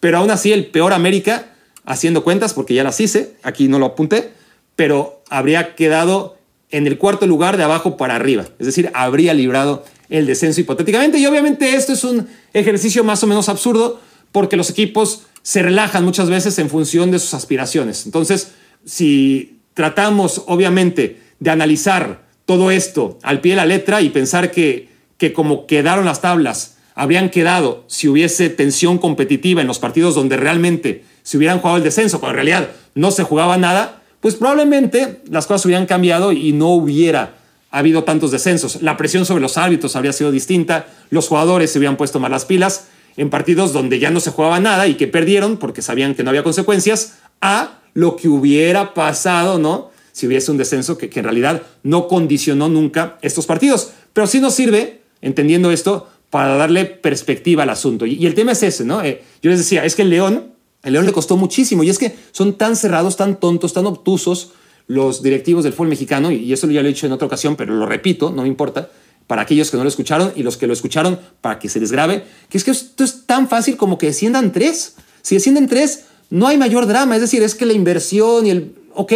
[0.00, 1.54] Pero aún así el peor América,
[1.84, 4.32] haciendo cuentas, porque ya las hice, aquí no lo apunté,
[4.76, 6.36] pero habría quedado
[6.70, 8.44] en el cuarto lugar de abajo para arriba.
[8.58, 11.18] Es decir, habría librado el descenso hipotéticamente.
[11.18, 14.00] Y obviamente esto es un ejercicio más o menos absurdo,
[14.34, 18.04] porque los equipos se relajan muchas veces en función de sus aspiraciones.
[18.04, 18.50] Entonces,
[18.84, 24.88] si tratamos obviamente de analizar todo esto al pie de la letra y pensar que,
[25.18, 30.36] que como quedaron las tablas, habrían quedado si hubiese tensión competitiva en los partidos donde
[30.36, 35.20] realmente se hubieran jugado el descenso, cuando en realidad no se jugaba nada, pues probablemente
[35.30, 37.36] las cosas hubieran cambiado y no hubiera
[37.70, 38.82] habido tantos descensos.
[38.82, 42.44] La presión sobre los árbitros habría sido distinta, los jugadores se hubieran puesto más las
[42.44, 46.22] pilas en partidos donde ya no se jugaba nada y que perdieron porque sabían que
[46.22, 49.90] no había consecuencias, a lo que hubiera pasado, ¿no?
[50.12, 53.90] Si hubiese un descenso que, en realidad no condicionó nunca estos partidos.
[54.12, 58.06] Pero sí nos sirve, entendiendo esto, para darle perspectiva al asunto.
[58.06, 59.02] Y, el tema es ese, ¿no?
[59.02, 61.98] Eh, yo les decía, es que el León, el León le costó muchísimo y es
[61.98, 64.52] que son tan cerrados, tan tontos, tan obtusos
[64.86, 67.74] los directivos del fútbol mexicano, y eso ya lo he dicho en otra ocasión, pero
[67.74, 68.90] lo repito, no me importa,
[69.26, 71.92] para aquellos que no lo escucharon y los que lo escucharon para que se les
[71.92, 74.94] grabe, que es que esto es tan fácil como que desciendan tres.
[75.22, 77.14] Si descienden tres, no hay mayor drama.
[77.14, 78.74] Es decir, es que la inversión y el...
[78.94, 79.12] Ok,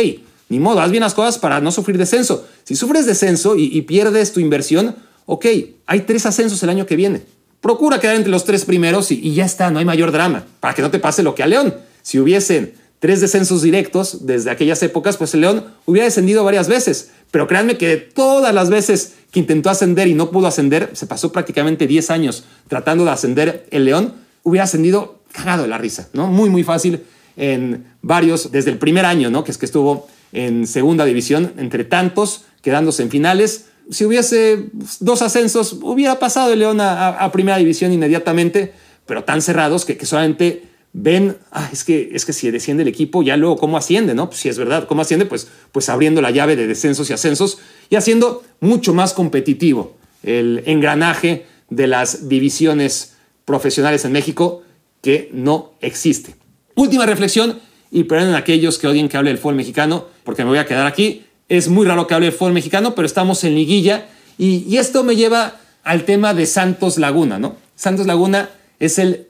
[0.49, 2.47] ni modo, haz bien las cosas para no sufrir descenso.
[2.65, 5.47] Si sufres descenso y, pierdes tu inversión, ok,
[5.87, 7.23] hay tres ascensos el año que viene.
[7.61, 10.75] Procura quedar entre los tres primeros y, y ya está, no hay mayor drama, para
[10.75, 11.75] que no te pase lo que a León.
[12.03, 17.11] Si hubiesen tres descensos directos desde aquellas épocas, pues el León hubiera descendido varias veces.
[17.31, 21.33] Pero créanme que todas las veces que intentó ascender y no pudo ascender, se pasó
[21.33, 26.29] prácticamente 10 años tratando de ascender el León, hubiera ascendido cagado de la risa, ¿no?
[26.29, 27.03] Muy, muy fácil
[27.37, 29.45] en varios, desde el primer año, ¿no?
[29.45, 33.67] Que es que estuvo en segunda división, entre tantos, quedándose en finales.
[33.91, 34.67] Si hubiese
[35.01, 38.73] dos ascensos, hubiera pasado el León a, primera división inmediatamente,
[39.07, 42.89] pero tan cerrados que, que solamente ven, ah, es, que, es que si desciende el
[42.89, 44.29] equipo, ya luego cómo asciende, ¿no?
[44.29, 45.27] Pues si es verdad, ¿cómo asciende?
[45.27, 47.59] Pues, pues abriendo la llave de descensos y ascensos
[47.91, 53.15] y haciendo mucho más competitivo el engranaje de las divisiones
[53.45, 54.63] profesionales en México,
[55.03, 56.35] que no existe.
[56.75, 57.61] Última reflexión,
[57.91, 60.87] y perdonen aquellos que odien que hable del fútbol mexicano, porque me voy a quedar
[60.87, 61.25] aquí.
[61.49, 64.09] Es muy raro que hable del fútbol mexicano, pero estamos en liguilla.
[64.37, 67.57] Y, y esto me lleva al tema de Santos Laguna, ¿no?
[67.75, 69.28] Santos Laguna es el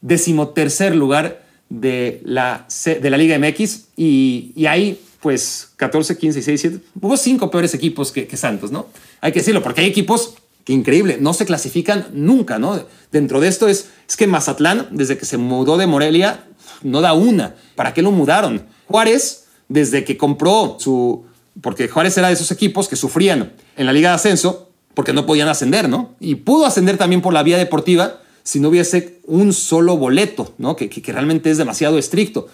[0.00, 6.90] decimotercer lugar de la, de la Liga MX y, y pues 14, 15, 16, 17,
[7.00, 8.86] hubo cinco peores equipos que, que, Santos, ¿no?
[9.20, 10.34] Hay que decirlo, porque hay equipos
[10.64, 12.82] que increíble, no se clasifican nunca, ¿no?
[13.12, 16.44] Dentro de esto es, es que Mazatlán, desde que se mudó de Morelia,
[16.82, 17.54] no da una.
[17.76, 18.66] ¿Para qué lo mudaron?
[18.86, 21.24] Juárez, desde que compró su...
[21.60, 25.26] Porque Juárez era de esos equipos que sufrían en la Liga de Ascenso porque no
[25.26, 26.14] podían ascender, ¿no?
[26.20, 30.76] Y pudo ascender también por la vía deportiva si no hubiese un solo boleto, ¿no?
[30.76, 32.48] Que, que, realmente es demasiado estricto.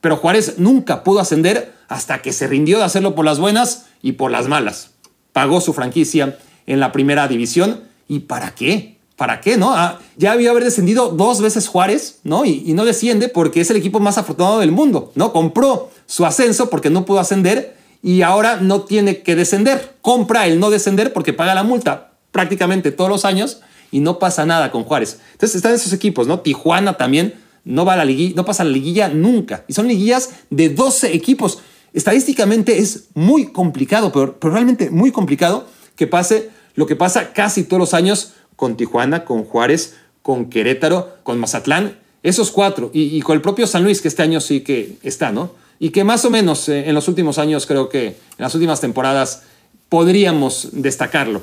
[0.00, 4.12] Pero Juárez nunca pudo ascender hasta que se rindió de hacerlo por las buenas y
[4.12, 4.90] por las malas.
[5.32, 7.82] Pagó su franquicia en la primera división.
[8.06, 8.98] ¿Y para qué?
[9.16, 9.74] ¿Para qué, no?
[9.74, 12.44] Ah, ya había haber descendido dos veces Juárez, ¿no?
[12.44, 15.32] Y, y, no desciende porque es el equipo más afortunado del mundo, ¿no?
[15.32, 19.96] Compró su ascenso porque no pudo ascender y ahora no tiene que descender.
[20.02, 23.60] Compra el no descender porque paga la multa prácticamente todos los años
[23.90, 25.20] y no pasa nada con Juárez.
[25.32, 26.40] Entonces están esos equipos, ¿no?
[26.40, 27.34] Tijuana también
[27.64, 29.64] no va a la liguilla, no pasa a la liguilla nunca.
[29.68, 31.60] Y son liguillas de 12 equipos.
[31.92, 35.66] Estadísticamente es muy complicado, pero, pero realmente muy complicado
[35.96, 41.16] que pase lo que pasa casi todos los años con Tijuana, con Juárez, con Querétaro,
[41.22, 44.96] con Mazatlán, esos cuatro, y, con el propio San Luis, que este año sí que
[45.02, 45.52] está, ¿no?
[45.78, 48.80] Y que más o menos eh, en los últimos años, creo que en las últimas
[48.80, 49.42] temporadas,
[49.88, 51.42] podríamos destacarlo.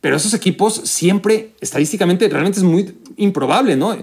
[0.00, 3.96] Pero esos equipos siempre, estadísticamente, realmente es muy improbable, ¿no?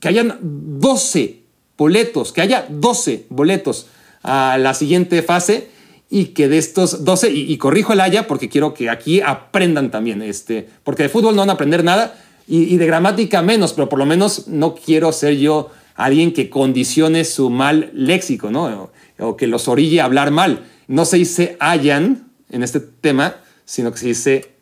[0.00, 1.42] Que hayan 12
[1.76, 3.86] boletos, que haya 12 boletos
[4.22, 5.68] a la siguiente fase
[6.10, 10.22] y que de estos 12, y, corrijo el haya porque quiero que aquí aprendan también,
[10.22, 13.98] este, porque de fútbol no van a aprender nada y, de gramática menos, pero por
[13.98, 18.90] lo menos no quiero ser yo alguien que condicione su mal léxico, ¿no?
[19.18, 20.64] O, o que los orille a hablar mal.
[20.86, 23.36] No se dice hayan en este tema,
[23.66, 24.57] sino que se dice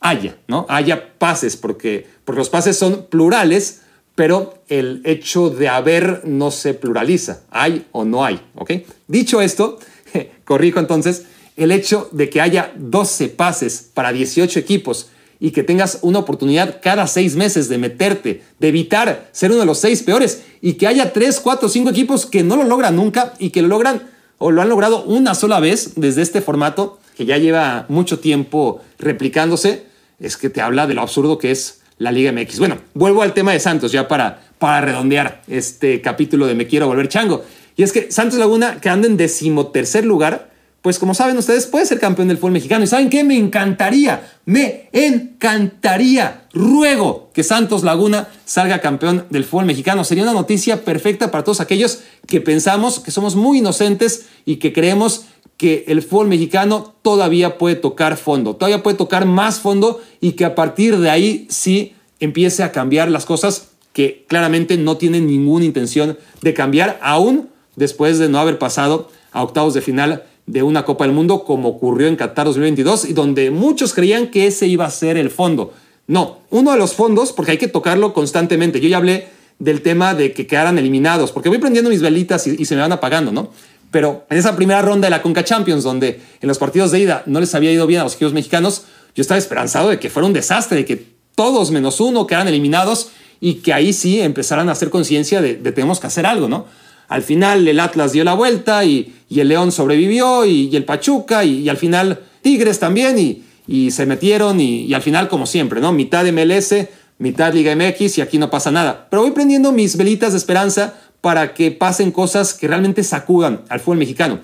[0.00, 0.66] haya, ¿no?
[0.68, 3.82] Haya pases, porque, los pases son plurales,
[4.14, 7.40] pero el hecho de haber no se pluraliza.
[7.50, 8.72] Hay o no hay, ¿ok?
[9.08, 9.78] Dicho esto,
[10.44, 11.26] corrijo entonces,
[11.56, 16.80] el hecho de que haya 12 pases para 18 equipos y que tengas una oportunidad
[16.82, 20.86] cada seis meses de meterte, de evitar ser uno de los seis peores y que
[20.86, 24.50] haya 3, 4, 5 equipos que no lo logran nunca y que lo logran o
[24.50, 29.86] lo han logrado una sola vez desde este formato que ya lleva mucho tiempo replicándose,
[30.20, 32.58] es que te habla de lo absurdo que es la Liga MX.
[32.58, 36.86] Bueno, vuelvo al tema de Santos ya para, para redondear este capítulo de Me Quiero
[36.86, 37.44] Volver Chango.
[37.74, 40.50] Y es que Santos Laguna, que anda en decimotercer lugar,
[40.82, 42.84] pues como saben ustedes, puede ser campeón del fútbol mexicano.
[42.84, 43.24] ¿Y saben qué?
[43.24, 50.04] Me encantaría, me encantaría, ruego que Santos Laguna salga campeón del fútbol mexicano.
[50.04, 54.72] Sería una noticia perfecta para todos aquellos que pensamos que somos muy inocentes y que
[54.72, 55.24] creemos
[55.56, 60.44] que el fútbol mexicano todavía puede tocar fondo, todavía puede tocar más fondo y que
[60.44, 65.64] a partir de ahí sí empiece a cambiar las cosas que claramente no tienen ninguna
[65.64, 70.84] intención de cambiar, aún después de no haber pasado a octavos de final de una
[70.84, 74.84] Copa del Mundo como ocurrió en Qatar 2022 y donde muchos creían que ese iba
[74.84, 75.72] a ser el fondo.
[76.06, 78.80] No, uno de los fondos, porque hay que tocarlo constantemente.
[78.80, 79.28] Yo ya hablé
[79.58, 82.82] del tema de que quedaran eliminados, porque voy prendiendo mis velitas y, y se me
[82.82, 83.50] van apagando, ¿no?
[83.90, 87.22] Pero en esa primera ronda de la Conca Champions, donde en los partidos de ida
[87.26, 88.84] no les había ido bien a los equipos mexicanos,
[89.14, 93.10] yo estaba esperanzado de que fuera un desastre, de que todos menos uno quedaran eliminados
[93.40, 96.66] y que ahí sí empezaran a hacer conciencia de, de, tenemos que hacer algo, ¿no?
[97.08, 101.60] Al final el Atlas dio la vuelta y, el León sobrevivió y, el Pachuca y,
[101.60, 105.92] y, al final Tigres también y, y se metieron y, al final como siempre, ¿no?
[105.92, 106.74] Mitad MLS,
[107.18, 109.08] mitad Liga MX y aquí no pasa nada.
[109.10, 110.94] Pero voy prendiendo mis velitas de esperanza
[111.26, 114.38] para que pasen cosas que realmente sacudan al fútbol mexicano.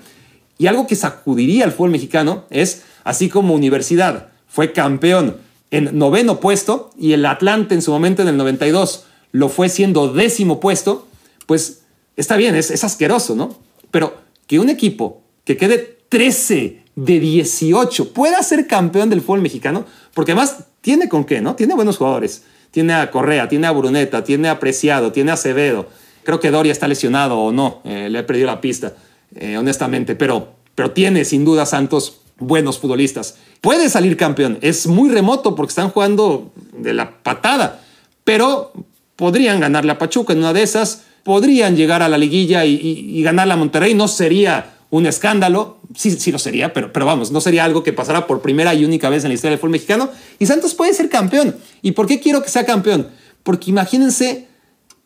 [0.57, 5.37] Y algo que sacudiría al fútbol mexicano es, así como Universidad fue campeón
[5.71, 10.11] en noveno puesto y el Atlante en su momento en el 92 lo fue siendo
[10.11, 11.07] décimo puesto,
[11.45, 11.83] pues
[12.17, 13.57] está bien, es, asqueroso, ¿no?
[13.89, 19.85] Pero que un equipo que quede 13 de 18 pueda ser campeón del fútbol mexicano,
[20.13, 21.55] porque además tiene con qué, ¿no?
[21.55, 22.43] Tiene buenos jugadores.
[22.71, 25.87] Tiene a Correa, tiene a Bruneta, tiene a Preciado, tiene a Acevedo.
[26.23, 28.93] Creo que Doria está lesionado o no, eh, le he perdido la pista,
[29.35, 33.35] eh, honestamente, pero, pero tiene sin duda Santos buenos futbolistas.
[33.61, 37.81] Puede salir campeón, es muy remoto porque están jugando de la patada,
[38.23, 38.71] pero
[39.15, 43.19] podrían ganarle a Pachuca en una de esas, podrían llegar a la liguilla y, y,
[43.19, 47.31] y ganarle a Monterrey, no sería un escándalo, sí, sí lo sería, pero, pero vamos,
[47.31, 49.71] no sería algo que pasara por primera y única vez en la historia del fútbol
[49.71, 51.55] mexicano, y Santos puede ser campeón.
[51.81, 53.07] ¿Y por qué quiero que sea campeón?
[53.41, 54.47] Porque imagínense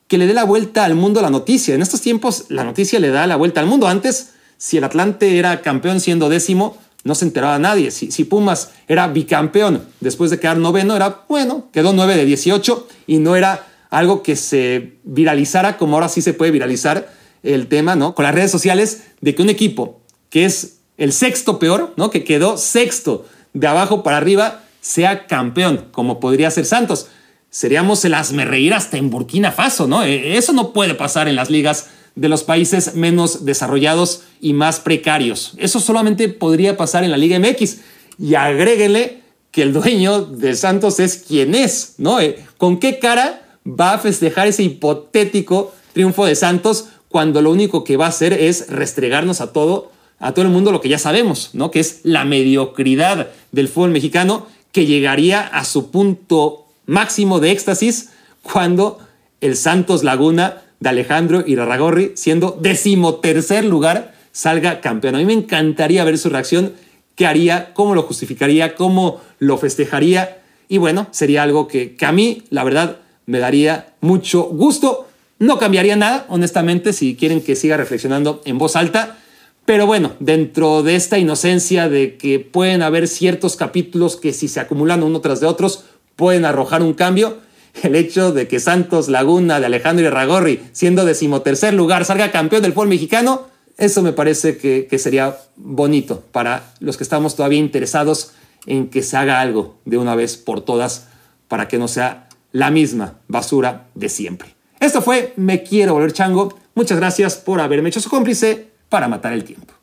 [0.08, 1.76] que le dé la vuelta al mundo la noticia.
[1.76, 3.88] En estos tiempos la noticia le da la vuelta al mundo.
[3.88, 7.92] Antes, si el Atlante era campeón siendo décimo, no se enteraba nadie.
[7.92, 12.88] Si, si, Pumas era bicampeón después de quedar noveno, era bueno, quedó 9 de 18
[13.08, 17.10] y no era algo que se viralizara como ahora sí se puede viralizar
[17.44, 18.16] el tema, ¿no?
[18.16, 22.10] Con las redes sociales de que un equipo que es el sexto peor, ¿no?
[22.10, 27.08] Que quedó sexto de abajo para arriba, sea campeón, como podría ser Santos.
[27.50, 30.04] Seríamos el asmerreír hasta en Burkina Faso, ¿no?
[30.04, 34.80] E, eso no puede pasar en las ligas de los países menos desarrollados y más
[34.80, 35.54] precarios.
[35.58, 37.78] Eso solamente podría pasar en la Liga MX.
[38.20, 39.22] Y agréguenle
[39.52, 42.20] que el dueño de Santos es quien es, ¿no?
[42.20, 47.84] Eh, ¿Con qué cara va a festejar ese hipotético triunfo de Santos cuando lo único
[47.84, 51.00] que va a hacer es restregarnos a todo, a todo el mundo lo que ya
[51.00, 51.72] sabemos, ¿no?
[51.72, 58.10] Que es la mediocridad del fútbol mexicano que llegaría a su punto máximo de éxtasis
[58.42, 59.00] cuando
[59.42, 65.16] el Santos Laguna de Alejandro Irarragorri, siendo decimotercer lugar, salga campeón.
[65.16, 66.74] A mí me encantaría ver su reacción,
[67.16, 70.42] qué haría, cómo lo justificaría, cómo lo festejaría.
[70.68, 75.08] Y bueno, sería algo que, que a mí, la verdad, me daría mucho gusto.
[75.40, 79.18] No cambiaría nada, honestamente, si quieren que siga reflexionando en voz alta.
[79.66, 84.62] Pero bueno, dentro de esta inocencia de que pueden haber ciertos capítulos que si se
[84.62, 85.84] acumulan uno tras de otros
[86.18, 87.38] pueden arrojar un cambio,
[87.84, 92.74] el hecho de que Santos Laguna de Alejandro Ragorri, siendo decimotercer lugar, salga campeón del
[92.74, 93.48] fútbol mexicano,
[93.78, 98.32] eso me parece que, que sería bonito para los que estamos todavía interesados
[98.66, 101.08] en que se haga algo de una vez por todas
[101.48, 104.56] para que no sea la misma basura de siempre.
[104.80, 106.58] Esto fue Me Quiero Volver Chango.
[106.76, 109.74] Muchas gracias por haberme hecho su cómplice para matar el tiempo.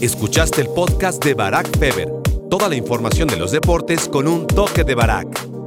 [0.00, 2.21] Escuchaste el podcast de Barack Feber.
[2.52, 5.61] Toda la información de los deportes con un toque de Barack.